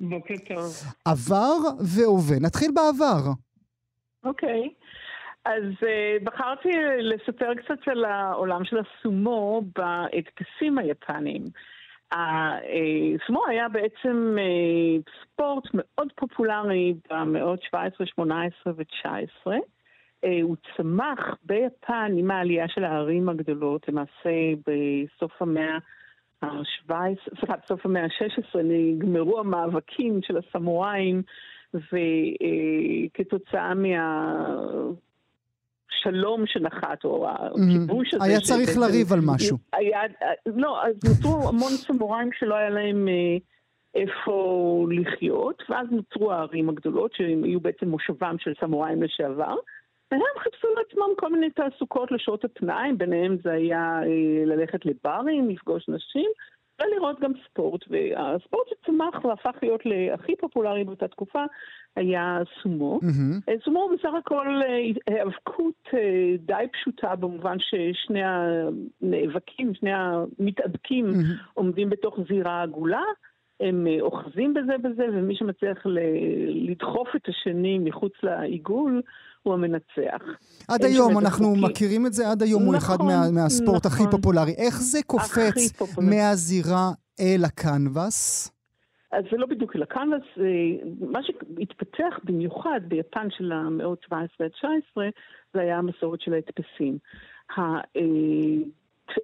[0.00, 0.76] בוקר טוב.
[1.04, 2.38] עבר והווה.
[2.38, 3.32] נתחיל בעבר.
[4.24, 4.68] אוקיי.
[5.44, 11.42] אז uh, בחרתי לספר קצת על העולם של הסומו בהדפסים היפניים.
[12.12, 19.46] הסומו היה בעצם uh, ספורט מאוד פופולרי במאות 17, 18 ו-19.
[19.46, 19.50] Uh,
[20.42, 24.30] הוא צמח ביפן עם העלייה של הערים הגדולות, למעשה
[24.66, 25.78] בסוף המאה
[26.42, 26.92] ה-17,
[27.40, 31.22] סליחה, בסוף המאה ה-16 נגמרו המאבקים של הסמוראים
[31.74, 33.74] וכתוצאה
[35.90, 38.24] מהשלום שנחת, או הכיבוש הזה...
[38.24, 39.58] היה צריך לריב על משהו.
[39.72, 40.00] היה,
[40.46, 43.36] לא, אז נותרו המון סמוראים שלא היה להם אה,
[43.94, 49.54] איפה לחיות, ואז נוצרו הערים הגדולות, שהם היו בעצם מושבם של סמוראים לשעבר.
[50.10, 55.88] והם חיפשו לעצמם כל מיני תעסוקות לשעות הפנאי, ביניהם זה היה אה, ללכת לברים, לפגוש
[55.88, 56.30] נשים,
[56.80, 57.84] ולראות גם ספורט.
[57.90, 61.44] והספורט שצמח והפך להיות להכי פופולרי באותה תקופה
[61.96, 63.00] היה סומו.
[63.48, 71.06] אה, סומו הוא בסך הכל אה, היאבקות אה, די פשוטה במובן ששני הנאבקים, שני המתאבקים
[71.06, 71.24] מהמם.
[71.54, 73.02] עומדים בתוך זירה עגולה,
[73.60, 75.98] הם אה, אוחזים בזה בזה, ומי שמצליח ל-
[76.70, 79.02] לדחוף את השני מחוץ לעיגול
[79.42, 80.22] הוא המנצח.
[80.68, 81.64] עד היום אנחנו החוקים.
[81.64, 84.10] מכירים את זה, עד היום הוא אחד נכון, מה- מהספורט הכי נכון.
[84.10, 84.52] פופולרי.
[84.58, 85.38] איך זה קופץ
[85.82, 86.00] הכי.
[86.10, 88.50] מהזירה אל הקנבס?
[89.12, 90.44] אז זה לא בדיוק אל הקנבס, אה,
[91.10, 95.08] מה שהתפתח במיוחד ביפן של המאות 17 עד 19
[95.54, 96.98] זה היה המסורת של ההדפסים.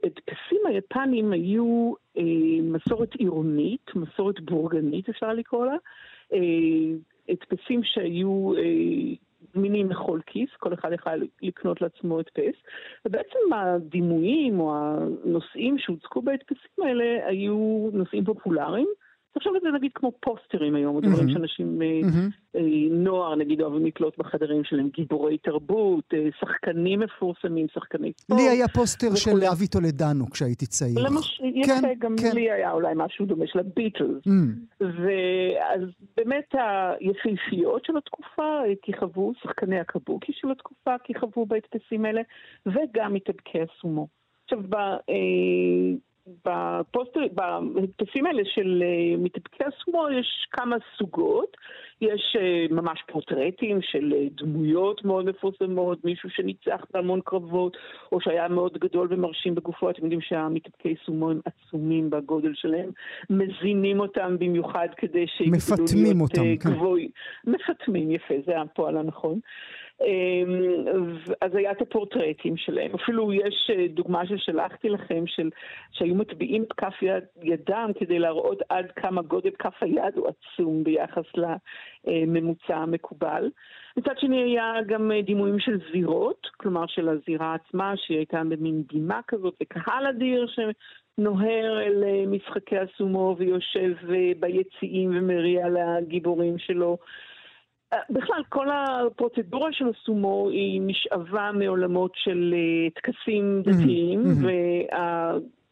[0.03, 2.23] ההדפסים היפנים היו אה,
[2.63, 5.77] מסורת עירונית, מסורת בורגנית אפשר לקרוא לה.
[6.33, 6.39] אה,
[7.29, 9.15] הדפסים שהיו אה,
[9.55, 12.55] זמינים לכל כיס, כל אחד יכול לקנות לעצמו הדפס,
[13.07, 18.89] ובעצם הדימויים או הנושאים שהוצגו בהדפסים האלה היו נושאים פופולריים.
[19.39, 21.33] תחשוב על זה נגיד כמו פוסטרים היום, או דברים Mhm.
[21.33, 22.29] שאנשים, אה, מהמם.
[22.57, 28.41] אה, נוער נגיד אוהבים לתלות בחדרים שלהם, גיבורי תרבות, אה, שחקנים מפורסמים, שחקני ספורט.
[28.41, 29.31] לי היה פוסטר של.
[29.53, 30.99] אבי טולדנו כשהייתי צעיר.
[30.99, 31.39] למש...
[31.39, 31.47] כן,
[31.79, 32.31] יפה, גם כן.
[32.35, 34.27] לי היה אולי משהו דומה של הביטלס.
[34.27, 35.81] אמ, ואז
[36.17, 36.55] באמת
[37.01, 42.21] היפהפיות של התקופה כיכבו, שחקני הקבוקי של התקופה כיכבו בהדפסים האלה,
[42.67, 44.07] וגם מתאבקי הסומו.
[44.45, 44.77] עכשיו, ב,
[46.27, 51.57] בפוסטר, בהדפסים האלה של אה, מתאבקי הסומו יש כמה סוגות.
[52.01, 57.77] יש אה, ממש פורטרטים של אה, דמויות מאוד מפורסמות, מישהו שניצח בהמון קרבות,
[58.13, 59.91] או שהיה מאוד גדול ומרשים בגופו.
[59.91, 62.91] אתם יודעים שהמתאבקי סומו הם עצומים בגודל שלהם,
[63.31, 66.71] מזינים אותם במיוחד כדי שיגדלו מפטמים להיות, אותם, כן.
[66.71, 67.11] גבוהים.
[67.45, 69.41] מפטמים, יפה, זה הפועל הנכון.
[71.41, 72.95] אז היה את הפורטרטים שלהם.
[72.95, 75.51] אפילו יש אה, דוגמה ששלחתי לכם, של,
[75.93, 80.85] שהיו מטביעים את כף יד, ידם כדי להראות עד כמה גודל כף היד הוא עצום
[80.85, 81.25] ביחס
[82.07, 83.51] לממוצע המקובל.
[83.97, 88.83] מצד שני היה גם אה, דימויים של זירות, כלומר של הזירה עצמה, שהיא הייתה במין
[88.93, 96.99] בימה כזאת, וקהל אדיר שנוהר אל אה, משחקי הסומו ויושב אה, ביציעים ומריע לגיבורים שלו.
[98.11, 104.49] בכלל, כל הפרוצדורה של הסומו היא נשאבה מעולמות של אה, טקסים דתיים, מהמם.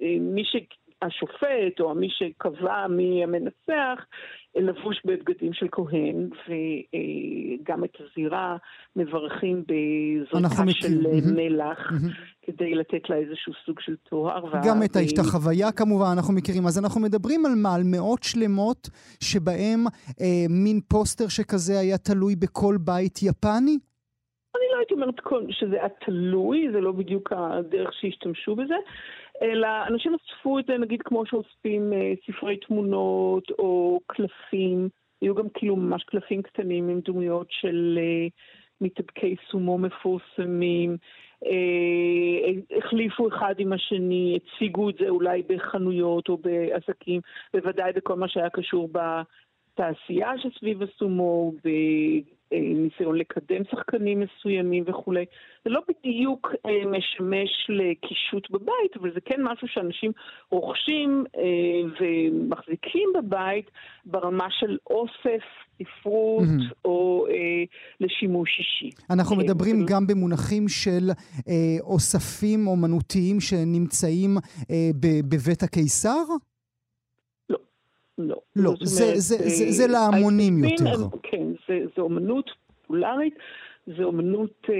[0.00, 0.44] ומי
[1.00, 4.04] שהשופט או מי שקבע מי המנצח,
[4.56, 8.56] לבוש בבגדים של כהן, וגם את הזירה
[8.96, 11.12] מברכים בזריקה של אה.
[11.34, 11.78] מלח.
[12.42, 14.44] כדי לתת לה איזשהו סוג של טוהר.
[14.44, 16.66] וה- גם את אה, ההשתחוויה כמובן אנחנו מכירים.
[16.66, 17.74] אז אנחנו מדברים על מה?
[17.74, 18.88] על מאות שלמות
[19.20, 19.80] שבהם
[20.20, 23.78] אה, מין פוסטר שכזה היה תלוי בכל בית יפני?
[24.56, 25.14] אני לא הייתי אומרת
[25.50, 28.74] שזה היה תלוי, זה לא בדיוק הדרך שהשתמשו בזה,
[29.42, 34.88] אלא אנשים אספו את זה נגיד כמו שאוספים אה, ספרי תמונות או קלפים,
[35.20, 38.26] היו גם כאילו ממש קלפים קטנים עם דמויות של אה,
[38.80, 40.96] מתאבקי סומו מפורסמים.
[41.44, 47.20] אה, החליפו אחד עם השני, הציגו את זה אולי בחנויות או בעסקים,
[47.54, 51.52] בוודאי בכל מה שהיה קשור בתעשייה שסביב הסומו,
[52.50, 55.24] בניסיון לקדם שחקנים מסוימים וכולי.
[55.64, 60.12] זה לא בדיוק אה, משמש לקישוט בבית, אבל זה כן משהו שאנשים
[60.50, 61.42] רוכשים אה,
[62.00, 63.70] ומחזיקים בבית
[64.04, 65.44] ברמה של אוסף,
[65.82, 66.68] ספרות מהמם.
[66.84, 67.34] או אה,
[68.00, 68.90] לשימוש אישי.
[69.10, 71.10] אנחנו כן, מדברים אבל- גם במונחים של
[71.48, 74.30] אה, אוספים אומנותיים שנמצאים
[74.70, 74.90] אה,
[75.28, 76.24] בבית הקיסר?
[78.18, 78.36] לא.
[78.56, 80.84] לא, זאת זה- אומרת, זה- אה, זה- זה להמונים יותר.
[81.02, 82.50] הם- כן, זה, זה אומנות
[82.82, 83.34] פופולרית,
[83.96, 84.74] זה אומנות אה,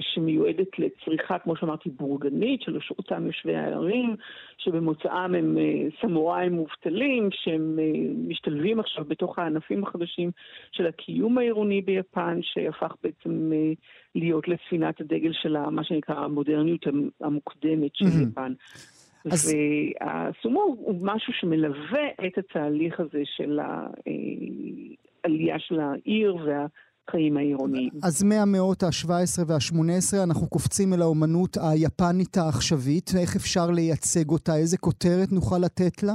[0.00, 4.16] שמיועדת לצריכה, כמו שאמרתי, בורגנית, של אותם יושבי הערים,
[4.58, 7.84] שבמוצאם הם אה, סמוראים מובטלים, שהם אה,
[8.28, 10.30] משתלבים עכשיו בתוך הענפים החדשים
[10.72, 13.72] של הקיום העירוני ביפן, שהפך בעצם אה,
[14.14, 18.28] להיות לספינת הדגל של מה שנקרא המודרניות המ- המוקדמת של מהמם.
[18.28, 18.52] יפן.
[19.24, 19.54] אז-
[20.00, 23.58] והסומו הוא משהו שמלווה את התהליך הזה של
[25.24, 27.90] העלייה של העיר והחיים העירוניים.
[28.02, 33.10] אז מהמאות ה-17 וה-18 אנחנו קופצים אל האומנות היפנית העכשווית.
[33.20, 34.56] איך אפשר לייצג אותה?
[34.56, 36.12] איזה כותרת נוכל לתת לה?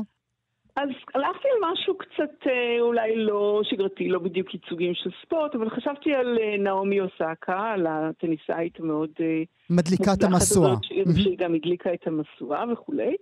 [0.78, 5.70] אז הלכתי על משהו קצת אה, אולי לא שגרתי, לא בדיוק ייצוגים של ספורט, אבל
[5.70, 10.76] חשבתי על אה, נעמי אוסקה, על הטניסאית המאוד אה, מדליקת המשואה.
[10.82, 13.16] שהיא- גם הדליקה את המשואה וכולי.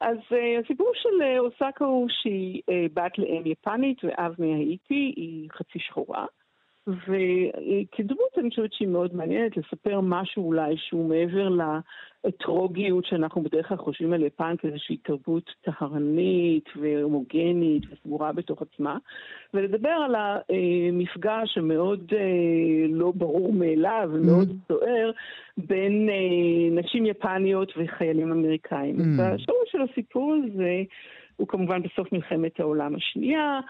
[0.00, 5.78] אז uh, הסיפור של אוסקה הוא שהיא uh, בת לאם יפנית ואב מהאיטי, היא חצי
[5.78, 6.24] שחורה.
[6.86, 13.76] וכדמות אני חושבת שהיא מאוד מעניינת לספר משהו אולי שהוא מעבר לאתרוגיות שאנחנו בדרך כלל
[13.76, 18.98] חושבים על יפן כאיזושהי תרבות טהרנית והומוגנית וסגורה בתוך עצמה,
[19.54, 24.68] ולדבר על המפגש המאוד אה, לא ברור מאליו ומאוד Mm.
[24.68, 25.10] סוער
[25.56, 28.96] בין אה, נשים יפניות וחיילים אמריקאים.
[28.96, 29.02] Mm.
[29.18, 30.82] והשורש של הסיפור הזה
[31.36, 33.60] הוא כמובן בסוף מלחמת העולם השנייה.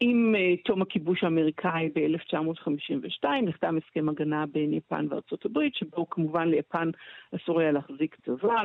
[0.00, 6.48] עם uh, תום הכיבוש האמריקאי ב-1952 נחתם הסכם הגנה בין יפן וארצות הברית, שבו כמובן
[6.48, 6.90] ליפן
[7.36, 8.62] אסור היה להחזיק צבא,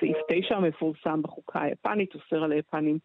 [0.00, 2.98] סעיף 9 המפורסם בחוקה היפנית אוסר על היפנים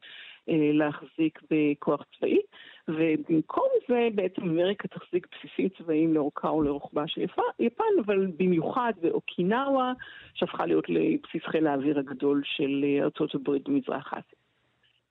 [0.49, 2.39] uh, להחזיק בכוח צבאי,
[2.87, 7.21] ובמקום זה בעצם אמריקה תחזיק בסיסים צבאיים לאורכה ולרוחבה של
[7.59, 9.93] יפן, אבל במיוחד באוקינאווה,
[10.33, 14.44] שהפכה להיות לבסיס חיל האוויר הגדול של ארצות הברית במזרח אסיה.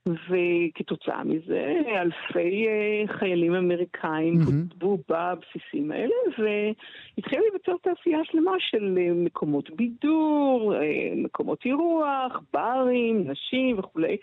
[0.08, 1.66] וכתוצאה מזה
[2.02, 4.40] אלפי אה, חיילים אמריקאים.
[4.40, 10.80] הוטבו בבסיסים האלה, והתחילה להיווצר תעשייה שלמה של אה, מקומות בידור, אה,
[11.16, 14.16] מקומות אירוח, ברים, נשים וכולי,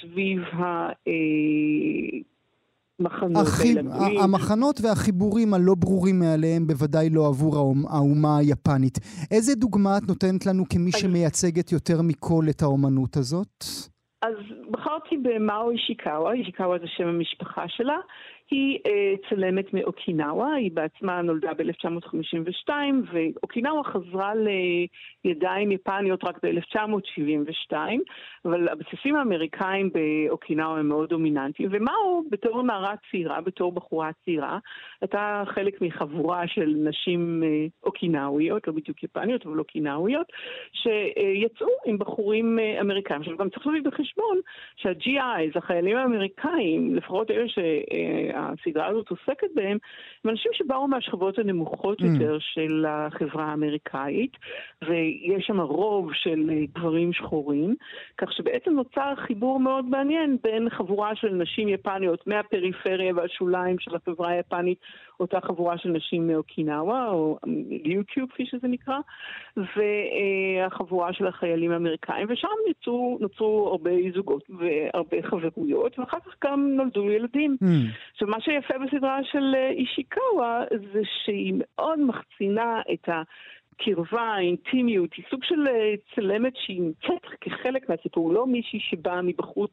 [0.00, 0.40] סביב
[3.00, 3.90] המחנות החיב- הילדים.
[4.20, 7.56] ה- המחנות והחיבורים הלא ברורים מעליהם בוודאי לא עבור
[7.90, 8.98] האומה היפנית.
[9.30, 13.64] איזה דוגמה את נותנת לנו כמי שמייצגת יותר מכל את האומנות הזאת?
[14.22, 14.34] אז
[14.70, 17.96] בחרתי במאו אישיקאווה, אישיקאווה זה שם המשפחה שלה.
[18.50, 22.70] היא אה, צלמת מאוקינאווה, היא בעצמה נולדה ב-1952,
[23.12, 24.32] ואוקינאווה חזרה
[25.24, 27.74] לידיים יפניות רק ב-1972,
[28.44, 34.58] אבל הבסיסים האמריקאים באוקינאווה הם מאוד דומיננטיים, ומאו בתור נערה צעירה, בתור בחורה צעירה,
[35.00, 40.26] הייתה חלק מחבורה של נשים אה, אוקינאוויות, לא בדיוק יפניות, אבל אוקינאוויות,
[40.72, 43.20] שיצאו עם בחורים אה, אמריקאים.
[43.20, 44.38] עכשיו, גם צריך להביא בחשבון
[44.76, 47.48] שה-GIs, החיילים האמריקאים, לפחות אלה
[48.56, 49.78] שהסדרה הזאת עוסקת בהם,
[50.24, 52.04] הם אנשים שבאו מהשכבות הנמוכות Mm.
[52.04, 54.36] יותר של החברה האמריקאית,
[54.88, 57.74] ויש שם רוב של אה, גברים שחורים,
[58.18, 64.30] כך שבעצם נוצר חיבור מאוד מעניין בין חבורה של נשים יפניות מהפריפריה והשוליים של החברה
[64.30, 64.78] היפנית,
[65.20, 67.38] אותה חבורה של נשים מאוקינאווה, או
[67.84, 68.98] ליוקיו כפי שזה נקרא,
[69.56, 77.10] והחבורה של החיילים האמריקאים, ושם נוצרו, נוצרו הרבה זוגות והרבה חברויות, ואחר כך גם נולדו
[77.10, 77.56] ילדים.
[77.64, 77.66] Hmm,
[78.12, 85.24] עכשיו, מה שיפה בסדרה של אה, אישיקאווה זה שהיא מאוד מחצינה את הקרבה, האינטימיות, היא
[85.30, 89.70] סוג של אה, צלמת שהיא נמצאת כחלק מהסיפור, לא מישהי שבאה מבחוץ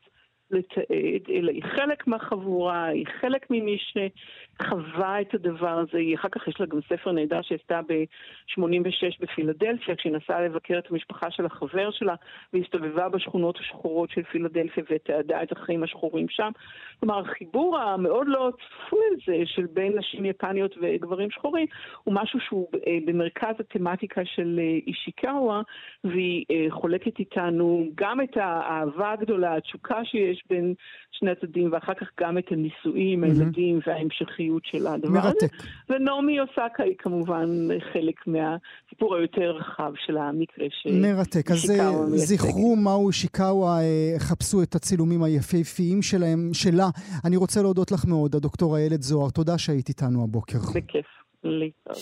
[0.52, 5.98] לתעד, אלא היא חלק מהחבורה, היא חלק ממי שחווה את הדבר הזה.
[5.98, 10.92] היא אחר כך יש לה גם ספר נהדר שעשתה ב-86 בפילדלפיה, כשהיא נסעה לבקר את
[10.92, 12.16] המשפחה של החבר שלה,
[12.54, 16.52] והסתובבה בשכונות השחורות של פילדלפיה ותיעדה את החיים השחורים שם.
[17.00, 21.68] כלומר, החיבור המאוד לא צפוי הזה של בין נשים יפניות וגברים שחורים,
[22.04, 25.62] הוא משהו שהוא אה, במרכז התמטיקה של אה, אישיקאווה,
[26.04, 30.73] והיא אה, חולקת איתנו גם את האהבה הגדולה, התשוקה שיש בין
[31.12, 33.23] שני הצדדים, ואחר כך גם את הנישואים.
[33.23, 35.28] הילדים וההמשכיות של הדבר הזה.
[35.28, 35.52] מרתק.
[35.89, 37.47] ונעמי אוסקה היא כמובן
[37.93, 40.88] חלק מהסיפור היותר רחב של המקרה ש...
[40.88, 41.52] מרתק.
[41.52, 42.28] אז אה, מייצגת.
[42.28, 46.89] זכרו מהו אישיקאווה, אה, חפשו את הצילומים היפהפיים שלהם, שלה.
[47.26, 49.30] אני רוצה להודות לך מאוד, הדוקטור איילת זוהר.
[49.30, 50.60] תודה שהיית איתנו הבוקר.
[50.76, 51.06] בכיף.
[51.43, 51.97] להתראות.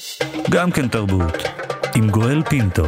[0.51, 1.33] גם כן תרבות,
[1.95, 2.83] עם גואל פינטו.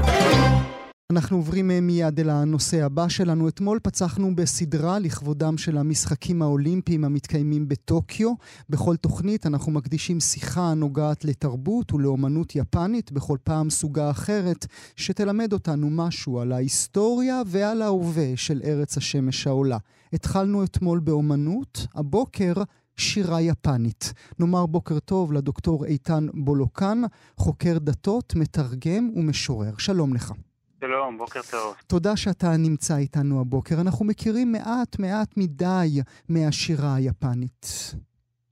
[1.11, 3.47] אנחנו עוברים אה, מיד אל הנושא הבא שלנו.
[3.47, 8.33] אתמול פצחנו בסדרה לכבודם של המשחקים האולימפיים המתקיימים בטוקיו.
[8.69, 14.65] בכל תוכנית אנחנו מקדישים שיחה הנוגעת לתרבות ולאומנות יפנית, בכל פעם סוגה אחרת,
[14.95, 19.77] שתלמד אותנו משהו על ההיסטוריה ועל ההווה של ארץ השמש העולה.
[20.13, 22.53] התחלנו אתמול באומנות, הבוקר
[22.97, 24.13] שירה יפנית.
[24.39, 27.01] נאמר בוקר טוב לדוקטור איתן בולוקן,
[27.37, 29.73] חוקר דתות, מתרגם ומשורר.
[29.77, 30.33] שלום לך.
[30.79, 31.75] שלום, בוקר טוב.
[31.89, 33.75] תודה שאתה נמצא איתנו הבוקר.
[33.85, 35.87] אנחנו מכירים מעט מעט מדי
[36.29, 37.65] מהשירה היפנית.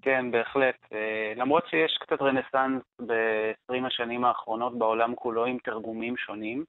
[0.01, 0.75] כן, בהחלט.
[0.93, 6.63] אה, למרות שיש קצת רנסאנס ב-20 השנים האחרונות בעולם כולו עם תרגומים שונים,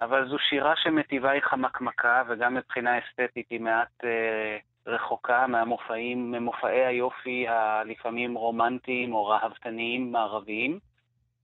[0.00, 6.84] אבל זו שירה שמטיבה היא חמקמקה, וגם מבחינה אסתטית היא מעט אה, רחוקה מהמופעים, ממופעי
[6.86, 10.78] היופי הלפעמים רומנטיים או ראוותניים מערביים.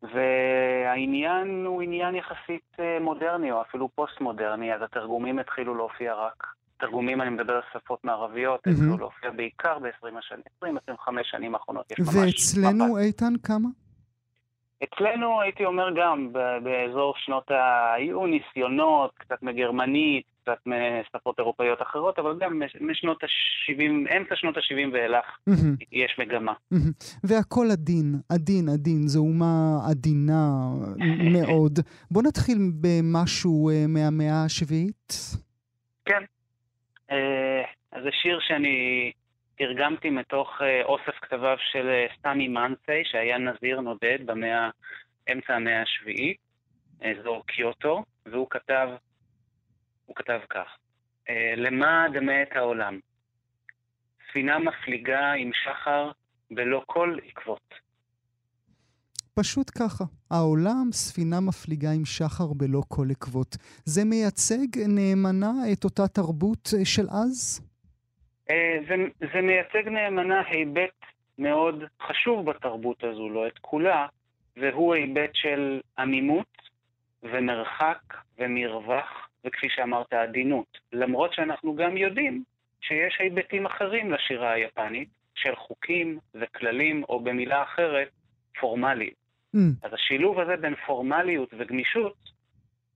[0.02, 6.46] והעניין הוא עניין יחסית אה, מודרני, או אפילו פוסט-מודרני, אז התרגומים התחילו להופיע רק,
[6.80, 8.78] תרגומים, אני מדבר על שפות מערביות, מהמם.
[8.78, 12.16] התחילו להופיע בעיקר ב-20 השנים, 20-25 שנים האחרונות, יש ממש...
[12.16, 13.02] ואצלנו, מבט.
[13.02, 13.68] איתן, כמה?
[14.84, 16.32] אצלנו הייתי אומר גם,
[16.62, 17.92] באזור שנות ה...
[17.92, 23.82] היו ניסיונות, קצת מגרמנית, קצת משפות אירופאיות אחרות, אבל גם מש- משנות ה-70,
[24.16, 26.52] אמצע שנות ה-70 ואילך מהמם, יש מגמה.
[26.70, 26.92] מהמם.
[27.24, 29.08] והכל עדין, עדין, עדין.
[29.08, 29.54] זו אומה
[29.90, 30.48] עדינה
[31.34, 31.78] מאוד.
[32.11, 35.12] בוא נתחיל במשהו אה, מהמאה השביעית.
[36.04, 36.22] כן.
[37.11, 39.12] אה, אז זה שיר שאני
[39.58, 44.70] תרגמתי מתוך אה, אוסף כתביו של סטני מנסי, שהיה נזיר נודד במאה,
[45.32, 46.37] אמצע המאה השביעית,
[47.02, 48.88] אזור קיוטו, והוא כתב,
[50.09, 50.77] הוא כתב כך:
[51.29, 52.99] אה, למה דמה את העולם?
[54.30, 56.11] ספינה מפליגה עם שחר
[56.51, 57.74] בלא כל עקבות.
[59.35, 60.05] פשוט ככה.
[60.30, 63.57] העולם, ספינה מפליגה עם שחר בלא כל עקבות.
[63.85, 67.68] זה מייצג נאמנה את אותה תרבות אה, של אז?
[68.51, 68.95] אה, זה,
[69.32, 70.99] זה מייצג נאמנה היבט
[71.39, 74.07] מאוד חשוב בתרבות הזו, לא את כולה,
[74.57, 76.57] והוא היבט של עמימות
[77.22, 78.01] ומרחק
[78.39, 80.78] ומרווח, וכפי שאמרת, עדינות.
[80.93, 82.43] למרות שאנחנו גם יודעים
[82.80, 88.09] שיש היבטים אחרים לשירה היפנית, של חוקים וכללים, או במילה אחרת,
[88.61, 89.14] פורמליות.
[89.57, 92.14] Mm, אז השילוב הזה בין פורמליות וגמישות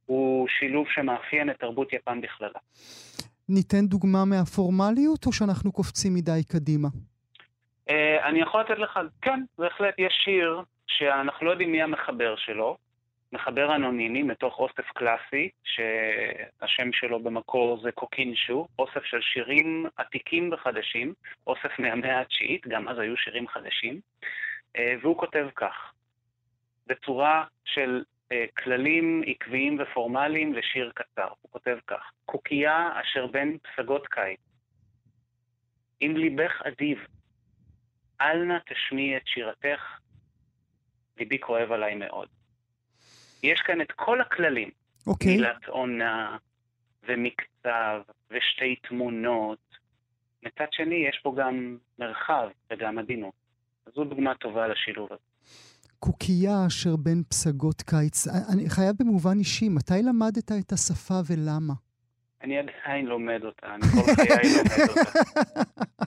[0.06, 2.58] הוא שילוב שמאפיין את תרבות יפן בכללה.
[3.48, 6.88] ניתן דוגמה מהפורמליות, או שאנחנו קופצים מדי קדימה?
[7.90, 12.76] אה, אני יכול לתת לך, כן, בהחלט יש שיר שאנחנו לא יודעים מי המחבר שלו,
[13.32, 21.14] מחבר אנונימי מתוך אוסף קלאסי, שהשם שלו במקור זה קוקינשו, אוסף של שירים עתיקים וחדשים,
[21.46, 24.00] אוסף מהמאה התשיעית, גם אז היו שירים חדשים,
[24.76, 25.92] אה, והוא כותב כך,
[26.86, 31.28] בצורה של אה, כללים עקביים ופורמליים לשיר קצר.
[31.42, 34.40] הוא כותב כך: קוקייה אשר בין פסגות קיץ,
[36.02, 36.98] אם ליבך אדיב,
[38.20, 39.98] אל נא תשמיעי את שירתך,
[41.18, 42.28] ליבי כואב עליי מאוד.
[43.42, 44.70] יש כאן את כל הכללים,
[45.06, 45.36] אוקיי.
[45.36, 46.36] מילת עונה,
[47.08, 49.58] ומקצב, ושתי תמונות.
[50.42, 53.34] מצד שני, יש פה גם מרחב וגם עדינות.
[53.94, 55.22] זו דוגמה טובה לשילוב הזה.
[55.98, 58.26] קוקייה אשר בין פסגות קיץ.
[58.52, 61.74] אני חייב במובן אישי, מתי למדת את השפה ולמה?
[62.42, 65.20] אני עדיין לומד אותה, אני כל חיי לומד אותה.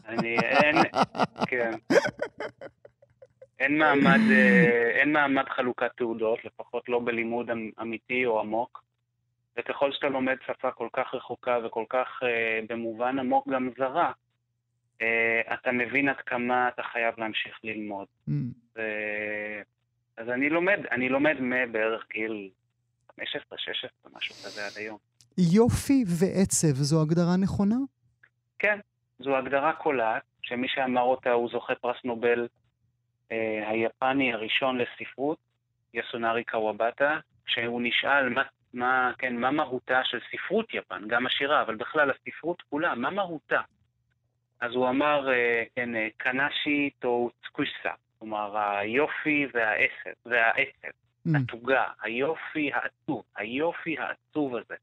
[0.09, 0.75] אני, אין,
[1.47, 1.71] כן.
[3.59, 8.83] אין מעמד, אה, אין מעמד חלוקת תעודות, לפחות לא בלימוד אמ- אמיתי או עמוק.
[9.57, 14.11] וככל שאתה לומד שפה כל כך רחוקה וכל כך אה, במובן עמוק גם זרה,
[15.01, 18.07] אה, אתה מבין עד כמה אתה חייב להמשיך ללמוד.
[18.29, 18.31] Mm,
[18.75, 18.81] ו...
[20.17, 22.49] אז אני לומד, אני לומד מבערך גיל
[23.11, 23.13] 15-16,
[24.13, 24.97] משהו כזה עד היום.
[25.37, 27.75] יופי ועצב, זו הגדרה נכונה?
[28.59, 28.79] כן,
[29.19, 32.47] זו הגדרה קולעת, שמי שאמר אותה הוא זוכה פרס נובל
[33.65, 35.38] היפני הראשון לספרות,
[35.93, 41.76] יסונארי קוואבטה, כשהוא נשאל מה, מה, כן, מה מהותה של ספרות יפן, גם השירה, אבל
[41.76, 43.61] בכלל הספרות כולה, מה מהותה?
[44.59, 50.89] אז הוא אמר, אה, כן, אה, קנאשי טו צקוסה, כלומר היופי והעצב, והעצב,
[51.28, 54.76] Mm, התוגה, היופי העצוב, היופי העצוב הזה.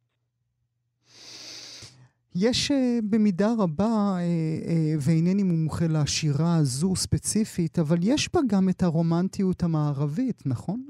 [2.34, 2.74] יש uh,
[3.10, 4.70] במידה רבה, uh, uh,
[5.06, 10.80] ואינני מומחה לשירה הזו ספציפית, אבל יש בה גם את הרומנטיות המערבית, נכון?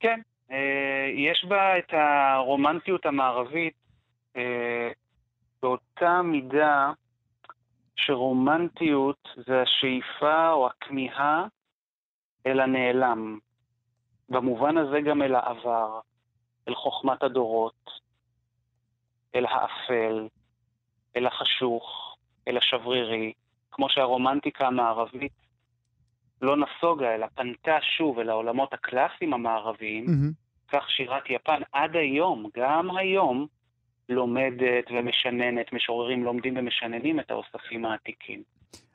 [0.00, 0.20] כן,
[0.50, 3.74] אה, יש בה את הרומנטיות המערבית
[4.36, 4.90] אה,
[5.62, 6.92] באותה מידה
[7.96, 11.46] שרומנטיות זה השאיפה או הכמיהה
[12.46, 13.38] אל הנעלם.
[14.28, 16.00] במובן הזה גם אל העבר,
[16.68, 17.90] אל חוכמת הדורות,
[19.34, 20.28] אל האפל,
[21.16, 22.16] אל החשוך,
[22.48, 23.32] אל השברירי,
[23.70, 25.32] כמו שהרומנטיקה המערבית
[26.42, 30.30] לא נסוגה, אלא פנתה שוב אל העולמות הקלאסיים המערביים, מהמם.
[30.72, 33.46] כך שירת יפן עד היום, גם היום,
[34.08, 38.42] לומדת ומשננת, משוררים לומדים ומשננים את האוספים העתיקים.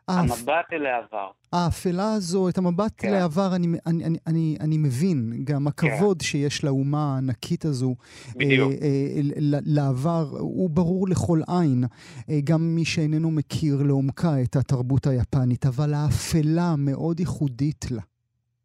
[0.09, 1.31] המבט אל העבר.
[1.53, 3.11] האפלה הזו, את המבט כן.
[3.11, 7.95] לעבר, אני, אני, אני, אני, אני מבין, גם הכבוד שיש לאומה הענקית הזו
[8.35, 8.71] בדיוק.
[8.71, 9.21] אה, אה,
[9.65, 11.83] לעבר, הוא ברור לכל עין,
[12.29, 18.01] אה, גם מי שאיננו מכיר לעומקה את התרבות היפנית, אבל האפלה מאוד ייחודית לה.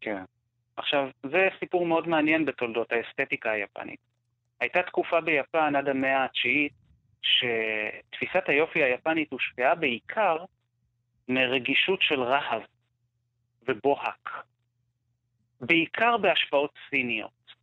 [0.01, 0.23] כן.
[0.77, 3.99] עכשיו, זה סיפור מאוד מעניין בתולדות האסתטיקה היפנית.
[4.59, 6.73] הייתה תקופה ביפן עד המאה התשיעית,
[7.21, 10.37] שתפיסת היופי היפנית הושפעה בעיקר
[11.27, 12.61] מרגישות של רהב
[13.67, 14.29] ובוהק.
[15.61, 17.53] בעיקר בהשפעות סיניות,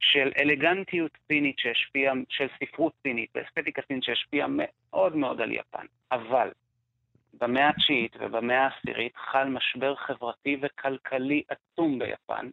[0.00, 5.86] של אלגנטיות סינית שהשפיעה, של ספרות סינית ואסתטיקה סינית שהשפיעה מאוד מאוד על יפן.
[6.12, 6.50] אבל
[7.34, 12.50] במאה התשיעית ובמאה העשירית חל משבר חברתי וכלכלי עצום ביפן,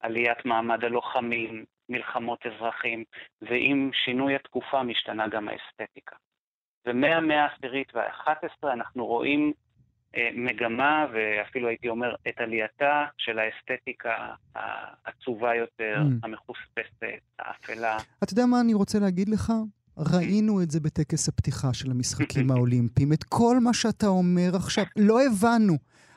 [0.00, 3.04] עליית מעמד הלוחמים, מלחמות אזרחים,
[3.42, 6.16] ועם שינוי התקופה משתנה גם האסתטיקה.
[6.86, 9.52] ומהמאה העשירית והאחת עשרה אנחנו רואים
[10.36, 14.10] מגמה, ואפילו הייתי אומר את עלייתה של האסתטיקה
[14.54, 16.26] העצובה יותר, Mm.
[16.26, 17.04] המחוספסת,
[17.38, 17.96] האפלה.
[18.22, 19.52] אתה יודע מה אני רוצה להגיד לך?
[19.98, 23.12] ראינו את זה בטקס הפתיחה של המשחקים האולימפיים.
[23.12, 25.76] את כל מה שאתה אומר עכשיו, לא הבנו.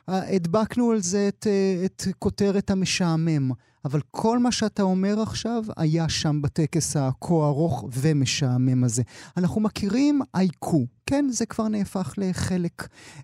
[0.10, 3.52] אה, הדבקנו על זה את, אה, את כותרת המשעמם,
[3.86, 9.04] אבל כל מה שאתה אומר עכשיו היה שם בטקס הכה ארוך ומשעמם הזה.
[9.38, 11.26] אנחנו מכירים אייקו, כן?
[11.28, 12.78] זה כבר נהפך לחלק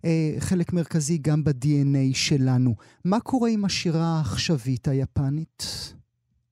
[0.06, 2.72] אה, חלק מרכזי גם ב-DNA שלנו.
[3.06, 5.64] מה קורה עם השירה העכשווית היפנית?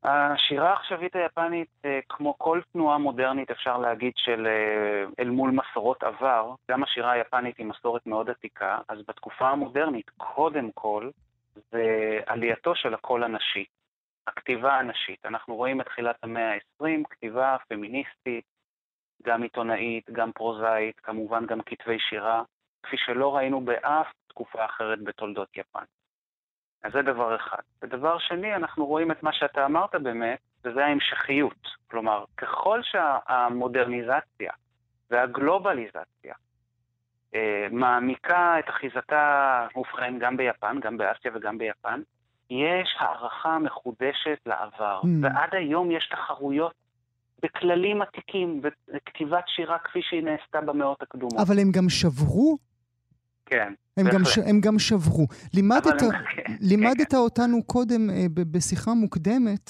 [0.04, 6.04] השירה העכשווית היפנית, אה, כמו כל תנועה מודרנית, אפשר להגיד, של אה, אל מול מסורות
[6.04, 11.10] עבר, גם השירה היפנית היא מסורת מאוד עתיקה, אז בתקופה המודרנית, קודם כל,
[11.72, 11.84] זה
[12.26, 13.66] עלייתו של הקול הנשי,
[14.30, 15.26] הכתיבה הנשית.
[15.26, 18.46] אנחנו רואים את תחילת המאה ה-20, כתיבה פמיניסטית,
[19.24, 22.44] גם עיתונאית, גם פרוזאית, כמובן גם כתבי שירה,
[22.84, 25.84] כפי שלא ראינו באף תקופה אחרת בתולדות יפן.
[26.84, 27.62] אז זה דבר אחד.
[27.82, 31.68] ודבר שני, אנחנו רואים את מה שאתה אמרת באמת, וזה ההמשכיות.
[31.88, 34.52] כלומר, ככל שהמודרניזציה
[35.10, 36.34] והגלובליזציה
[37.36, 42.02] אה, מעמיקה את אחיזתה, ובכן, גם ביפן, גם באסיה וגם ביפן,
[42.50, 45.02] יש הערכה מחודשת לעבר.
[45.04, 45.08] Hmm.
[45.22, 46.74] ועד היום יש תחרויות
[47.44, 51.40] בכללים עתיקים, בכתיבת שירה כפי שהיא נעשתה במאות הקדומות.
[51.48, 52.58] אבל הם גם שברו?
[53.46, 54.38] כן, הם גם, ש...
[54.38, 55.28] הם גם שברו.
[55.54, 59.70] לימדת, הם- כן, לימדת אותנו קודם אה, בשיחה מוקדמת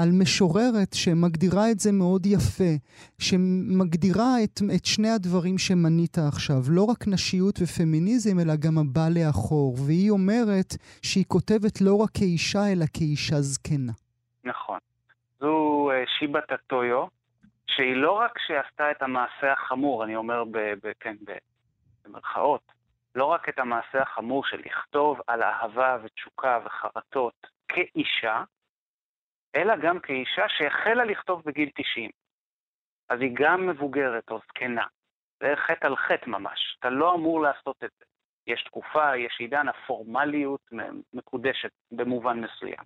[0.00, 2.72] על משוררת שמגדירה את זה מאוד יפה,
[3.18, 9.74] שמגדירה את, את שני הדברים שמנית עכשיו, לא רק נשיות ופמיניזם, אלא גם הבא לאחור.
[9.86, 10.70] והיא אומרת
[11.02, 13.92] שהיא כותבת לא רק כאישה, אלא כאישה זקנה.
[14.44, 14.78] נכון.
[15.40, 17.06] זו אה, שיבה טטויו,
[17.66, 21.32] שהיא לא רק שעשתה את המעשה החמור, אני אומר ב, ב, כן, ב,
[22.04, 22.72] במרכאות,
[23.14, 28.42] לא רק את המעשה החמור של לכתוב על אהבה ותשוקה וחרטות כאישה,
[29.56, 32.10] אלא גם כאישה שהחלה לכתוב בגיל 90.
[33.08, 34.84] אז היא גם מבוגרת או זקנה.
[35.40, 36.76] זה חטא על חטא ממש.
[36.80, 38.04] אתה לא אמור לעשות את זה.
[38.46, 40.60] יש תקופה, יש עידן, הפורמליות
[41.14, 42.84] מקודשת במובן מסוים.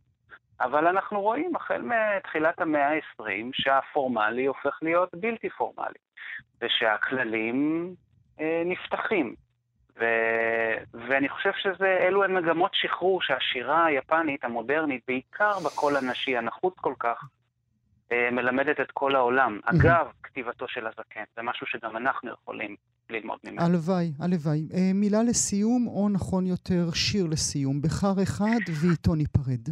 [0.60, 5.98] אבל אנחנו רואים החל מתחילת המאה ה-20 שהפורמלי הופך להיות בלתי פורמלי,
[6.60, 7.88] ושהכללים
[8.40, 9.34] אה, נפתחים.
[10.00, 10.04] ו...
[11.08, 17.24] ואני חושב שאלו הן מגמות שחרור שהשירה היפנית המודרנית, בעיקר בקול הנשי הנחוץ כל כך,
[18.12, 19.60] אה, מלמדת את כל העולם.
[19.64, 22.76] אגב, כתיבתו של הזקן, זה משהו שגם אנחנו יכולים
[23.10, 23.62] ללמוד ממנו.
[23.62, 24.68] הלוואי, הלוואי.
[24.74, 27.82] אה, מילה לסיום, או נכון יותר, שיר לסיום.
[27.82, 29.68] בחר אחד ואיתו ניפרד.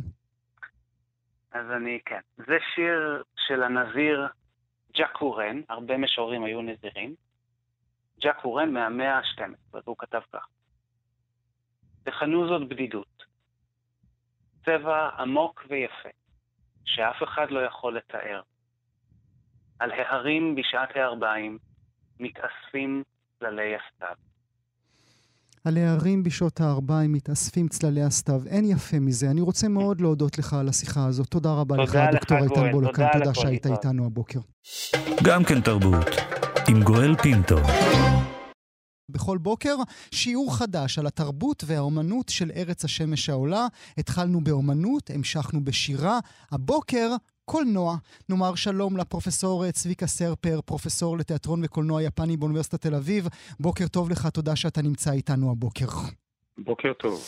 [1.53, 2.21] אז אני, כן.
[2.37, 4.29] זה שיר של הנזיר
[4.97, 7.14] ג'ק הורן, הרבה משוררים היו נזירים.
[8.21, 10.47] ג'ק הורן מהמאה ה-12, והוא כתב כך:
[12.03, 13.23] תכנו זאת בדידות.
[14.64, 16.09] צבע עמוק ויפה,
[16.85, 18.41] שאף אחד לא יכול לתאר.
[19.79, 21.59] על ההרים בשעת הערביים
[22.21, 23.03] מתאספים
[23.39, 24.16] צללי הסתיו.
[25.64, 28.41] על ההרים בשעות הארבעים מתאספים צללי הסתיו.
[28.47, 29.31] אין יפה מזה.
[29.31, 31.27] אני רוצה מאוד להודות לך על השיחה הזאת.
[31.27, 32.73] תודה רבה תודה לך, לך, דוקטור איתן.
[32.73, 33.12] בולקן.
[33.12, 33.66] תודה תודה שהיית.
[33.66, 34.41] איתנו הבוקר.
[35.25, 36.07] גם כן תרבות,
[36.71, 37.57] עם גואל פינטו.
[39.09, 39.77] בכל בוקר
[40.11, 43.66] שיעור חדש על התרבות והאומנות של ארץ השמש העולה.
[43.99, 46.18] התחלנו באומנות, המשכנו בשירה.
[46.51, 47.11] הבוקר,
[47.45, 47.97] קולנוע.
[48.29, 53.29] נאמר שלום לפרופסור צביקה סרפר, פרופסור לתיאטרון וקולנוע יפני באוניברסיטת תל אביב.
[53.61, 55.87] בוקר טוב לך, תודה שאתה נמצא איתנו הבוקר.
[56.59, 57.25] בוקר טוב.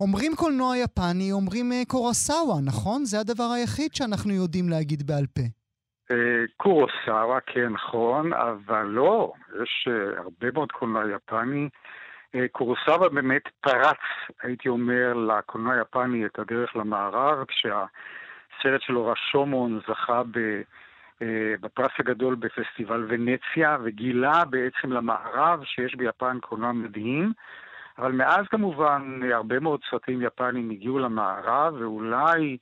[0.00, 3.04] אומרים קולנוע יפני, אומרים אה, קורסאווה, נכון?
[3.04, 5.42] זה הדבר היחיד שאנחנו יודעים להגיד בעל פה.
[6.10, 9.32] אה, קורוסאווה, כן, נכון, אבל לא,
[9.62, 11.68] יש אה, הרבה מאוד קולנוע יפני.
[12.34, 13.98] אה, קורוסאווה באמת פרץ,
[14.42, 20.60] הייתי אומר, לקולנוע היפני את הדרך למערב, כשהסרט שלו רשומון זכה ב...
[21.60, 27.32] בפרס הגדול בפסטיבל ונציה, וגילה בעצם למערב שיש ביפן קולנוע מדהים.
[27.98, 32.56] אבל מאז כמובן הרבה מאוד סרטים יפנים הגיעו למערב, ואולי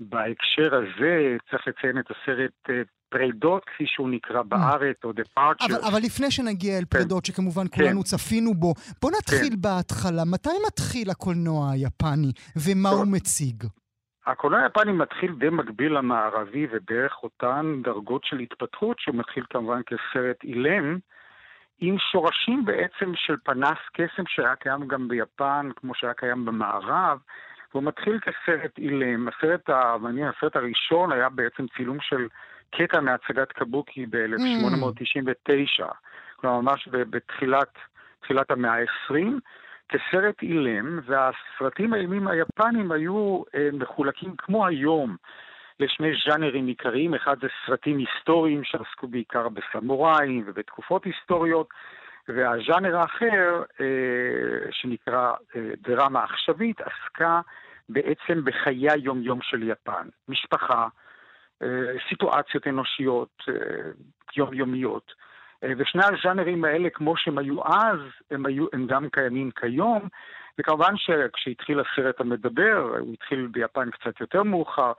[0.00, 5.88] בהקשר הזה צריך לציין את הסרט אה, פרידות, כפי שהוא נקרא בארץ, או אבל, Departure.
[5.88, 7.82] אבל לפני שנגיע אל פרידות, שכמובן כן.
[7.82, 10.24] כולנו צפינו בו, בוא נתחיל בהתחלה.
[10.24, 12.98] מתי מתחיל הקולנוע היפני, ומה טוב.
[12.98, 13.64] הוא מציג?
[14.26, 20.44] הקולנוע היפני מתחיל די מקביל למערבי, ובערך אותן דרגות של התפתחות, שהוא מתחיל כמובן כסרט
[20.44, 20.98] אילם,
[21.78, 27.18] עם שורשים בעצם של פנס קסם שהיה קיים גם ביפן, כמו שהיה קיים במערב,
[27.70, 29.28] והוא מתחיל כסרט אילם.
[29.28, 32.28] הסרט המעניין, הסרט הראשון היה בעצם צילום של
[32.70, 35.84] קטע מהצגת קבוקי ב-1899,
[36.36, 37.68] כלומר ממש בתחילת
[38.20, 39.14] תחילת המאה ה-20,
[39.88, 45.16] כסרט אילם, והסרטים האימים היפנים היו אה, מחולקים כמו היום
[45.80, 51.68] לשני ז'אנרים עיקריים, אחד זה סרטים היסטוריים שעסקו בעיקר בסמוראים ובתקופות היסטוריות,
[52.28, 57.40] והז'אנר האחר, אה, שנקרא אה, דרמה עכשווית, עסקה
[57.88, 60.08] בעצם בחיי היום-יום של יפן.
[60.28, 60.88] משפחה,
[61.62, 61.68] אה,
[62.08, 63.42] סיטואציות אנושיות,
[64.36, 65.12] יומיומיות.
[65.78, 68.00] ושני הז'אנרים האלה, כמו שהם היו אז,
[68.30, 70.08] הם, היו, הם גם קיימים כיום.
[70.58, 74.92] וכמובן שכשהתחיל הסרט המדבר, הוא התחיל ביפן קצת יותר מאוחר,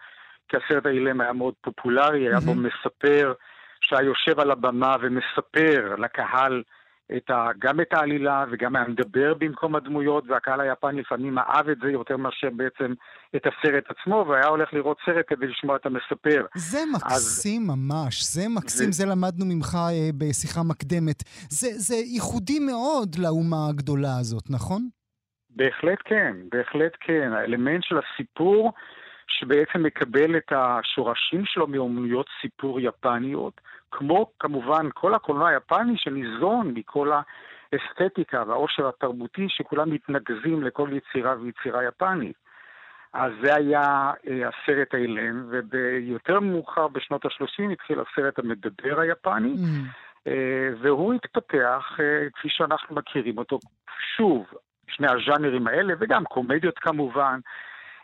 [0.49, 3.33] כי הסרט האילם היה מאוד פופולרי, היה בו מספר
[3.81, 6.63] שהיה יושב על הבמה ומספר לקהל
[7.15, 11.77] את ה, גם את העלילה וגם היה מדבר במקום הדמויות, והקהל היפני לפעמים אהב את
[11.81, 12.93] זה יותר מאשר בעצם
[13.35, 16.45] את הסרט עצמו, והיה הולך לראות סרט כדי לשמוע את המספר.
[16.55, 17.77] זה מקסים אז...
[17.77, 19.03] ממש, זה מקסים, זה...
[19.03, 21.23] זה למדנו ממך אה, בשיחה מקדמת.
[21.49, 24.89] זה, זה ייחודי מאוד לאומה הגדולה הזאת, נכון?
[25.49, 27.29] בהחלט כן, בהחלט כן.
[27.33, 28.73] האלמנט של הסיפור,
[29.27, 33.61] שבעצם מקבל את השורשים שלו מאומנויות סיפור יפניות,
[33.91, 37.11] כמו כמובן כל הקולנוע היפני שניזון מכל
[37.73, 42.35] האסתטיקה והעושר התרבותי שכולם מתנקזים לכל יצירה ויצירה יפנית.
[43.13, 50.27] אז זה היה אה, הסרט האילם, וביותר מאוחר בשנות ה-30 התחיל הסרט המדבר היפני, mm.
[50.27, 53.59] אה, והוא התפתח אה, כפי שאנחנו מכירים אותו,
[54.17, 54.45] שוב,
[54.87, 57.39] שני הז'אנרים האלה, וגם קומדיות כמובן.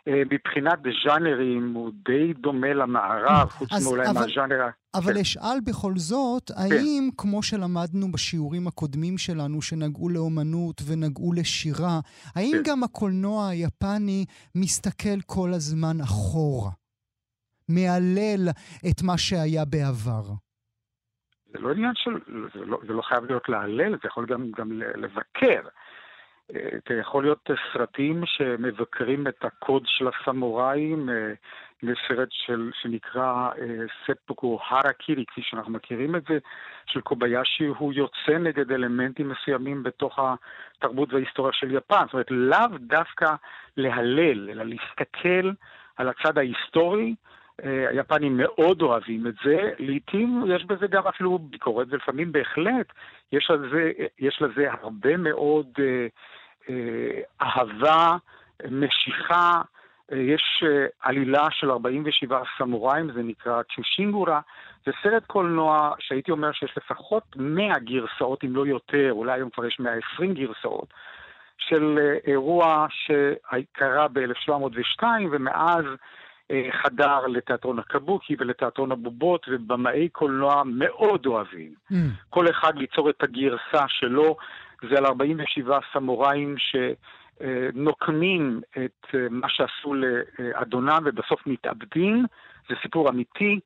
[0.08, 4.68] אה, מבחינת ז'אנרים הוא די דומה למערב, חוץ מאולי מהז'אנר...
[4.94, 5.20] אבל כן.
[5.20, 6.54] אשאל בכל זאת, כן.
[6.62, 12.00] האם, כמו שלמדנו בשיעורים הקודמים שלנו, שנגעו לאומנות ונגעו לשירה,
[12.36, 12.70] האם כן.
[12.70, 14.24] גם הקולנוע היפני
[14.54, 16.70] מסתכל כל הזמן אחורה?
[17.68, 18.48] מהלל
[18.90, 20.22] את מה שהיה בעבר?
[21.52, 22.10] זה לא עניין של...
[22.54, 25.68] זה לא, זה לא חייב להיות להלל, זה יכול גם, גם לבקר.
[26.88, 31.08] זה יכול להיות סרטים שמבקרים את הקוד של הסמוראים,
[31.82, 36.38] יש אה, של, שנקרא אה, ספוקו הראקירי, כפי שאנחנו מכירים את זה,
[36.86, 42.04] של קוביישי, הוא יוצא נגד אלמנטים מסוימים בתוך התרבות וההיסטוריה של יפן.
[42.04, 43.34] זאת אומרת, לאו דווקא
[43.76, 45.50] להלל, אלא להסתכל
[45.96, 47.14] על הצד ההיסטורי.
[47.64, 52.86] אה, היפנים מאוד אוהבים את זה, לעתים יש בזה גם אפילו ביקורת, ולפעמים בהחלט
[53.32, 56.06] יש לזה, יש לזה הרבה מאוד אה,
[56.70, 58.16] אה, אהבה,
[58.70, 59.60] משיכה,
[60.12, 64.40] אה, יש אה, עלילה של 47 סמוראים, זה נקרא צ'ושינגורה.
[64.86, 69.66] זה סרט קולנוע שהייתי אומר שיש לפחות 100 גרסאות, אם לא יותר, אולי היום כבר
[69.66, 70.94] יש 120 גרסאות,
[71.58, 75.84] של אירוע שקרה ב-1702, ומאז
[76.70, 81.74] חדר לתיאטרון הקבוקי ולתיאטרון הבובות, ובמאי קולנוע מאוד אוהבים.
[81.92, 81.94] Mm.
[82.30, 84.36] כל אחד ליצור את הגרסה שלו.
[84.90, 86.54] זה על 47 סמוראים
[87.40, 92.24] שנוקמים את אה, מה שעשו לאדונם ובסוף מתאבדים.
[92.68, 93.60] זה סיפור אמיתי.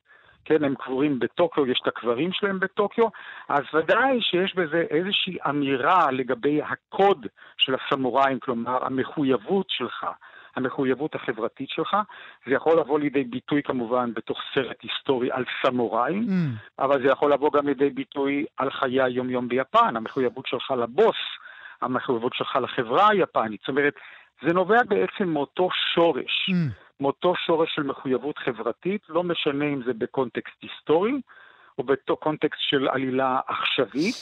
[0.45, 3.07] כן, הם קבורים בטוקיו, יש את הקברים שלהם בטוקיו,
[3.49, 7.27] אז ודאי שיש בזה איזושהי אמירה לגבי הקוד
[7.57, 10.05] של הסמוראים, כלומר המחויבות שלך
[10.55, 11.97] המחויבות החברתית שלך.
[12.47, 16.83] זה יכול לבוא לידי ביטוי כמובן בתוך סרט היסטורי על סמוראים, mm.
[16.83, 21.17] אבל זה יכול לבוא גם לידי ביטוי על חיי היום-יום ביפן, המחויבות שלך לבוס,
[21.81, 23.59] המחויבות שלך לחברה היפנית.
[23.59, 23.93] זאת אומרת,
[24.41, 26.53] זה נובע בעצם מאותו שורש, mm.
[26.99, 31.21] מאותו שורש של מחויבות חברתית, לא משנה אם זה בקונטקסט היסטורי
[31.77, 34.15] או בקונטקסט של עלילה עכשווית.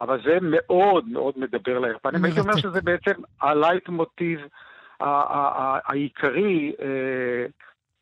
[0.00, 2.24] אבל זה מאוד מאוד מדבר ליפנים.
[2.24, 4.40] הייתי אומר שזה בעצם הלייטמוטיב
[5.00, 7.46] העיקרי אה,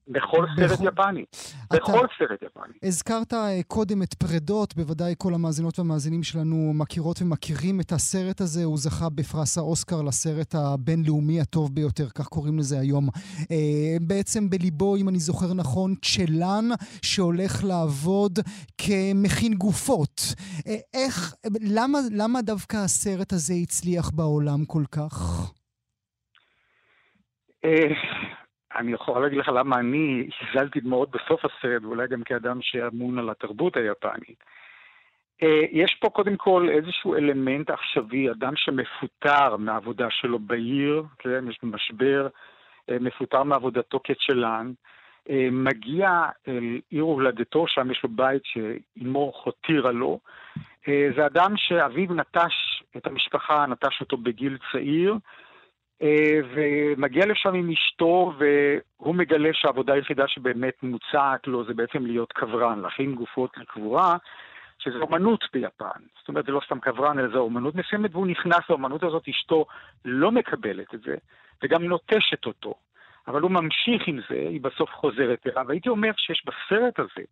[0.09, 1.25] בכל סרט יפני.
[1.73, 2.75] בכל סרט יפני.
[2.83, 8.65] הזכרת אה, קודם את פרידות, בוודאי כל המאזינות והמאזינים שלנו מכירות ומכירים את הסרט הזה.
[8.65, 13.09] הוא זכה בפרס האוסקר לסרט הבינלאומי הטוב ביותר, כך קוראים לזה היום.
[13.51, 16.69] אה, בעצם בליבו, אם אני זוכר נכון, צ'לן
[17.03, 18.39] שהולך לעבוד
[18.79, 20.21] כמכין גופות.
[20.95, 25.51] איך, למה, למה דווקא הסרט הזה הצליח בעולם כל כך?
[27.65, 27.95] אה,
[28.77, 33.31] אני יכול להגיד לך למה אני הזלתי דמעות בסוף הסרט, ואולי גם כאדם שאמון על
[33.31, 34.45] התרבות היפנית.
[35.43, 41.59] אה, יש פה קודם כל איזשהו אלמנט עכשווי, אדם שמפוטר מהעבודה שלו בעיר, כן, יש
[41.63, 42.29] משבר,
[42.91, 44.73] אה, מפוטר מעבודתו כצ'לן,
[45.53, 50.21] מגיע אל עיר הולדתו, שם יש לו בית שאימו הותירה לו.
[50.87, 55.15] זה אדם שאביו נטש את המשפחה, נטש אותו בגיל צעיר,
[56.55, 62.81] ומגיע לשם עם אשתו, והוא מגלה שהעבודה היחידה שבאמת מוצעת לו זה בעצם להיות קברן,
[62.81, 64.17] להכין גופות לקבורה,
[64.79, 66.01] שזה אומנות ביפן.
[66.19, 69.67] זאת אומרת, זה לא סתם קברן, אלא זו אומנות מסוימת, והוא נכנס לאומנות הזאת, אשתו
[70.05, 71.15] לא מקבלת את זה,
[71.63, 72.75] וגם נוטשת אותו.
[73.29, 75.71] אבל הוא ממשיך עם זה, היא בסוף חוזרת אליו.
[75.71, 77.27] הייתי אומר שיש בסרט הזה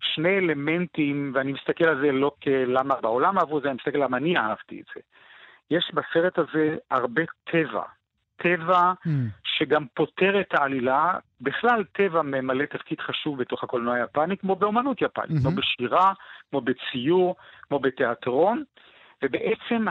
[0.00, 4.36] שני אלמנטים, ואני מסתכל על זה לא כלמה בעולם אהבו זה, אני מסתכל למה אני
[4.36, 5.00] אהבתי את זה.
[5.70, 7.82] יש בסרט הזה הרבה טבע,
[8.36, 9.10] טבע mm.
[9.44, 11.14] שגם פותר את העלילה.
[11.40, 15.42] בכלל, טבע ממלא תפקיד חשוב בתוך הקולנוע היפני, כמו באומנות יפנית, mm-hmm.
[15.42, 16.12] כמו בשירה,
[16.50, 18.64] כמו בציור, כמו בתיאטרון.
[19.22, 19.84] ובעצם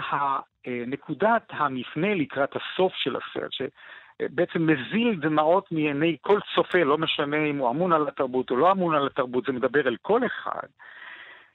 [0.68, 7.58] נקודת המפנה לקראת הסוף של הסרט, שבעצם מזיל דמעות מעיני כל צופה, לא משנה אם
[7.58, 10.68] הוא אמון על התרבות או לא אמון על התרבות, זה מדבר אל כל אחד,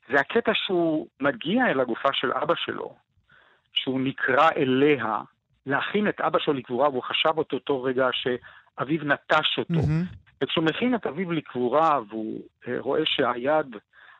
[0.09, 2.95] זה הקטע שהוא מגיע אל הגופה של אבא שלו,
[3.75, 5.19] שהוא נקרא אליה
[5.67, 9.75] להכין את אבא שלו לקבורה, והוא חשב אותו אותו רגע שאביו נטש אותו.
[9.75, 10.05] מהמם.
[10.43, 13.67] וכשהוא מכין את אביו לקבורה, והוא אה, רואה שהיד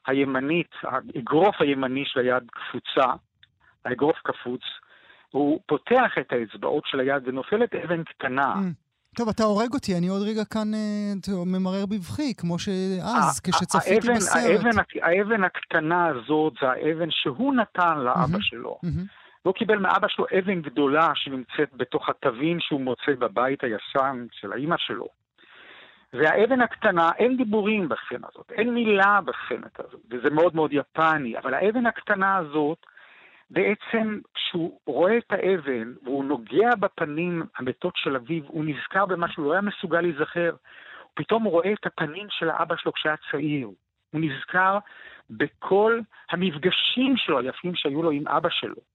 [0.07, 3.13] הימנית, האגרוף הימני של היד קפוצה,
[3.85, 4.61] האגרוף קפוץ,
[5.31, 8.55] הוא פותח את האצבעות של היד ונופלת אבן קטנה.
[8.55, 9.17] Mm.
[9.17, 11.13] טוב, אתה הורג אותי, אני עוד רגע כאן אה,
[11.47, 14.43] ממרר בבכי, כמו שאז, כשצפיתי האבן- בסרט.
[14.45, 18.41] האבן, הק- האבן הקטנה הזאת זה האבן שהוא נתן לאבא מהמם.
[18.41, 18.79] שלו.
[18.83, 19.05] מהמם.
[19.47, 24.77] לא קיבל מאבא שלו אבן גדולה שנמצאת בתוך התווים שהוא מוצא בבית הישן של האימא
[24.79, 25.07] שלו.
[26.13, 31.55] והאבן הקטנה, אין דיבורים בסצנה הזאת, אין מילה בסצנה הזאת, וזה מאוד מאוד יפני, אבל
[31.55, 32.87] האבן הקטנה הזאת,
[33.51, 39.47] בעצם כשהוא רואה את האבן והוא נוגע בפנים המתות של אביו, הוא נזכר במה שהוא
[39.47, 40.55] לא היה מסוגל להיזכר.
[41.15, 43.71] פתאום הוא רואה את הפנים של האבא שלו כשהיה צעיר.
[44.11, 44.79] הוא נזכר
[45.31, 48.92] בכל המפגשים שלו היפים שהיו לו עם אבא שלו.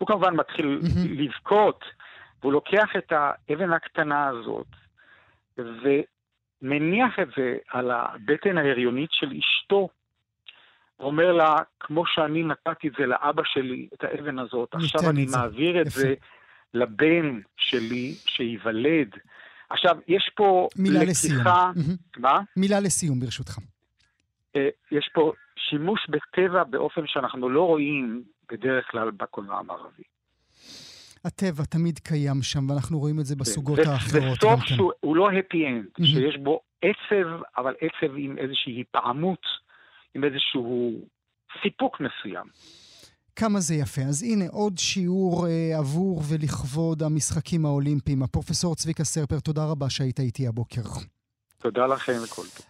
[0.00, 1.12] הוא כמובן מתחיל מהמם.
[1.18, 1.84] לבכות,
[2.40, 4.66] והוא לוקח את האבן הקטנה הזאת
[5.58, 9.88] ומניח את זה על הבטן ההריונית של אשתו.
[11.00, 15.38] אומר לה, כמו שאני נתתי את זה לאבא שלי, את האבן הזאת, עכשיו אני זה."
[15.38, 16.00] מעביר את יפה.
[16.00, 16.14] זה
[16.74, 19.16] לבן שלי שייוולד.
[19.70, 21.34] עכשיו, יש פה מילה לסיום.
[21.34, 21.70] לקיחה...
[21.76, 21.96] מהמם.
[22.16, 22.40] מה?
[22.56, 23.58] מילה לסיום, ברשותך.
[24.56, 28.22] אה, יש פה שימוש בטבע באופן שאנחנו לא רואים
[28.52, 30.02] בדרך כלל בקולנוע המערבי.
[31.24, 34.38] הטבע תמיד קיים שם, ואנחנו רואים את זה בסוגות ו- האחרות.
[34.38, 34.74] וסוף כן.
[34.74, 36.06] שהוא הוא לא happy end.
[36.06, 39.42] שיש בו עצב, אבל עצב עם איזושהי היפעמות,
[40.14, 41.00] עם איזשהו
[41.62, 42.46] סיפוק מסוים.
[43.36, 44.02] כמה זה יפה.
[44.02, 48.22] אז הנה עוד שיעור אה, עבור ולכבוד המשחקים האולימפיים.
[48.22, 50.82] הפרופסור צביקה סרפר, תודה רבה שהיית איתי הבוקר.
[51.58, 52.69] תודה לכם וכל טוב.